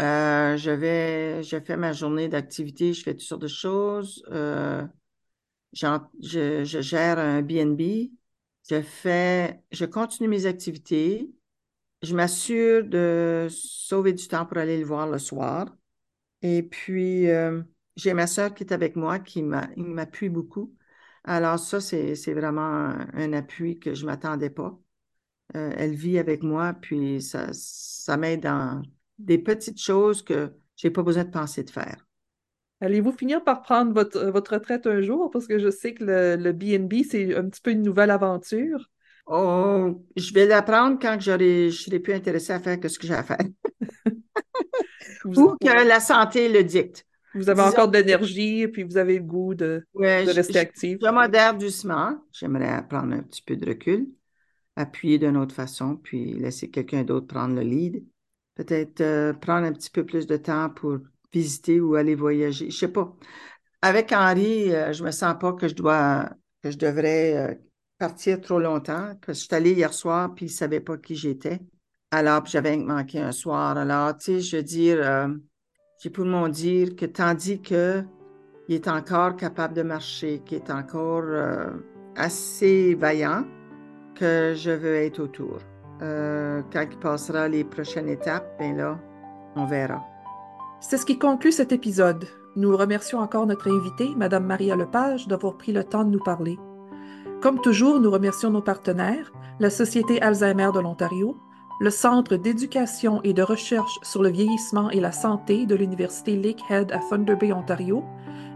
Euh, 0.00 0.56
je 0.56 0.70
vais, 0.70 1.42
je 1.42 1.60
fais 1.60 1.76
ma 1.76 1.92
journée 1.92 2.28
d'activité, 2.28 2.92
je 2.92 3.02
fais 3.02 3.12
toutes 3.14 3.22
sortes 3.22 3.42
de 3.42 3.48
choses. 3.48 4.24
Euh, 4.30 4.84
je, 5.72 6.64
gère 6.64 7.18
un 7.18 7.42
BNB. 7.42 8.10
Je 8.68 8.82
fais, 8.82 9.60
je 9.72 9.84
continue 9.84 10.28
mes 10.28 10.46
activités. 10.46 11.30
Je 12.02 12.14
m'assure 12.14 12.84
de 12.84 13.48
sauver 13.50 14.12
du 14.12 14.28
temps 14.28 14.46
pour 14.46 14.58
aller 14.58 14.78
le 14.78 14.84
voir 14.86 15.08
le 15.08 15.18
soir. 15.18 15.74
Et 16.42 16.62
puis, 16.62 17.28
euh, 17.30 17.62
j'ai 17.96 18.14
ma 18.14 18.26
soeur 18.26 18.54
qui 18.54 18.64
est 18.64 18.72
avec 18.72 18.96
moi, 18.96 19.18
qui 19.20 19.42
m'appuie 19.42 20.28
beaucoup. 20.28 20.74
Alors 21.24 21.58
ça, 21.58 21.80
c'est 21.80 22.34
vraiment 22.34 22.62
un, 22.62 23.32
appui 23.32 23.78
que 23.80 23.94
je 23.94 24.02
ne 24.02 24.08
m'attendais 24.08 24.50
pas. 24.50 24.78
elle 25.54 25.94
vit 25.94 26.18
avec 26.18 26.42
moi, 26.42 26.74
puis 26.74 27.22
ça, 27.22 27.48
ça 27.52 28.16
m'aide 28.16 28.42
dans 28.42 28.82
des 29.18 29.38
petites 29.38 29.80
choses 29.80 30.22
que 30.22 30.52
je 30.76 30.86
n'ai 30.86 30.92
pas 30.92 31.02
besoin 31.02 31.24
de 31.24 31.30
penser 31.30 31.62
de 31.62 31.70
faire. 31.70 32.04
Allez-vous 32.80 33.12
finir 33.12 33.42
par 33.42 33.62
prendre 33.62 33.92
votre, 33.94 34.26
votre 34.26 34.54
retraite 34.54 34.86
un 34.86 35.00
jour? 35.00 35.30
Parce 35.30 35.46
que 35.46 35.58
je 35.58 35.70
sais 35.70 35.94
que 35.94 36.04
le, 36.04 36.52
B&B, 36.52 37.04
c'est 37.08 37.34
un 37.34 37.48
petit 37.48 37.60
peu 37.60 37.70
une 37.70 37.82
nouvelle 37.82 38.10
aventure. 38.10 38.90
Oh, 39.26 40.04
je 40.16 40.34
vais 40.34 40.46
l'apprendre 40.46 40.98
quand 41.00 41.16
je 41.18 41.70
serai 41.70 41.98
plus 41.98 42.12
intéressée 42.12 42.52
à 42.52 42.60
faire 42.60 42.78
que 42.78 42.88
ce 42.88 42.98
que 42.98 43.06
j'ai 43.06 43.14
à 43.14 43.22
faire. 43.22 43.38
Ou 45.24 45.56
que 45.58 45.88
la 45.88 46.00
santé 46.00 46.50
le 46.52 46.62
dicte. 46.62 47.06
Vous 47.34 47.48
avez 47.48 47.62
encore 47.62 47.88
de 47.88 47.98
l'énergie, 47.98 48.68
puis 48.68 48.82
vous 48.82 48.96
avez 48.96 49.18
le 49.18 49.24
goût 49.24 49.54
de, 49.54 49.84
de 49.94 50.34
rester 50.34 50.58
actif. 50.58 50.98
Je, 51.00 51.06
je 51.06 51.10
modère 51.10 51.56
doucement. 51.56 52.18
J'aimerais 52.32 52.86
prendre 52.86 53.14
un 53.14 53.22
petit 53.22 53.42
peu 53.42 53.56
de 53.56 53.66
recul, 53.66 54.08
appuyer 54.76 55.18
d'une 55.18 55.36
autre 55.36 55.54
façon, 55.54 55.96
puis 55.96 56.34
laisser 56.34 56.70
quelqu'un 56.70 57.02
d'autre 57.02 57.26
prendre 57.26 57.54
le 57.54 57.62
lead. 57.62 58.04
Peut-être 58.54 59.00
euh, 59.00 59.32
prendre 59.32 59.66
un 59.66 59.72
petit 59.72 59.90
peu 59.90 60.04
plus 60.04 60.26
de 60.26 60.36
temps 60.36 60.70
pour 60.70 60.98
visiter 61.32 61.80
ou 61.80 61.96
aller 61.96 62.14
voyager. 62.14 62.70
Je 62.70 62.76
sais 62.76 62.88
pas. 62.88 63.14
Avec 63.82 64.12
Henri, 64.12 64.70
je 64.70 64.74
euh, 64.74 64.92
je 64.92 65.04
me 65.04 65.10
sens 65.10 65.34
pas 65.38 65.52
que 65.52 65.68
je 65.68 65.74
dois, 65.74 66.30
que 66.62 66.70
je 66.70 66.78
devrais 66.78 67.36
euh, 67.36 67.54
partir 67.98 68.40
trop 68.40 68.60
longtemps. 68.60 69.14
Parce 69.14 69.20
que 69.20 69.32
je 69.32 69.40
suis 69.40 69.54
allée 69.54 69.72
hier 69.72 69.92
soir, 69.92 70.34
puis 70.34 70.46
il 70.46 70.50
savait 70.50 70.80
pas 70.80 70.96
qui 70.96 71.16
j'étais. 71.16 71.60
Alors, 72.10 72.46
j'avais 72.46 72.76
manqué 72.76 73.18
un 73.20 73.32
soir. 73.32 73.76
Alors, 73.76 74.16
tu 74.16 74.24
sais, 74.24 74.40
je 74.40 74.56
veux 74.58 74.62
dire, 74.62 75.28
j'ai 76.04 76.10
pour 76.10 76.26
mon 76.26 76.48
dire 76.48 76.96
que 76.96 77.06
tandis 77.06 77.62
qu'il 77.62 78.04
est 78.68 78.88
encore 78.88 79.36
capable 79.36 79.72
de 79.72 79.82
marcher, 79.82 80.42
qu'il 80.44 80.58
est 80.58 80.70
encore 80.70 81.22
euh, 81.24 81.70
assez 82.14 82.94
vaillant, 82.94 83.46
que 84.14 84.54
je 84.54 84.70
veux 84.70 84.96
être 84.96 85.20
autour. 85.20 85.60
Euh, 86.02 86.62
quand 86.72 86.86
il 86.90 86.98
passera 86.98 87.48
les 87.48 87.64
prochaines 87.64 88.08
étapes, 88.08 88.58
bien 88.58 88.74
là, 88.74 88.98
on 89.56 89.64
verra. 89.64 90.04
C'est 90.80 90.98
ce 90.98 91.06
qui 91.06 91.18
conclut 91.18 91.52
cet 91.52 91.72
épisode. 91.72 92.26
Nous 92.56 92.76
remercions 92.76 93.18
encore 93.18 93.46
notre 93.46 93.70
invitée, 93.70 94.14
Mme 94.16 94.44
Maria 94.44 94.76
Lepage, 94.76 95.26
d'avoir 95.28 95.56
pris 95.56 95.72
le 95.72 95.84
temps 95.84 96.04
de 96.04 96.10
nous 96.10 96.22
parler. 96.22 96.58
Comme 97.40 97.60
toujours, 97.60 98.00
nous 98.00 98.10
remercions 98.10 98.50
nos 98.50 98.62
partenaires, 98.62 99.32
la 99.60 99.70
Société 99.70 100.20
Alzheimer 100.20 100.70
de 100.74 100.80
l'Ontario, 100.80 101.36
le 101.80 101.90
Centre 101.90 102.36
d'éducation 102.36 103.20
et 103.22 103.32
de 103.32 103.42
recherche 103.42 103.98
sur 104.02 104.22
le 104.22 104.28
vieillissement 104.28 104.90
et 104.90 105.00
la 105.00 105.12
santé 105.12 105.66
de 105.66 105.74
l'Université 105.74 106.36
Lakehead 106.36 106.92
à 106.92 107.00
Thunder 107.10 107.34
Bay, 107.34 107.52
Ontario, 107.52 108.04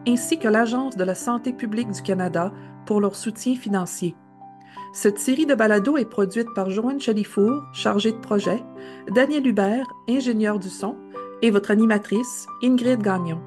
ainsi 0.07 0.39
que 0.39 0.49
l'Agence 0.49 0.97
de 0.97 1.05
la 1.05 1.15
santé 1.15 1.53
publique 1.53 1.91
du 1.91 2.03
Canada 2.03 2.53
pour 2.87 3.01
leur 3.01 3.17
soutien 3.17 3.57
financier. 3.57 4.15
Cette 5.01 5.21
série 5.21 5.47
de 5.47 5.55
balados 5.55 5.97
est 5.97 6.11
produite 6.11 6.53
par 6.55 6.71
Joanne 6.71 7.01
Chalifour, 7.01 7.63
chargée 7.73 8.11
de 8.11 8.19
projet, 8.19 8.65
Daniel 9.15 9.47
Hubert, 9.47 9.87
ingénieur 10.09 10.59
du 10.59 10.69
son, 10.69 10.97
et 11.41 11.53
votre 11.53 11.71
animatrice, 11.71 12.49
Ingrid 12.65 13.01
Gagnon. 13.01 13.41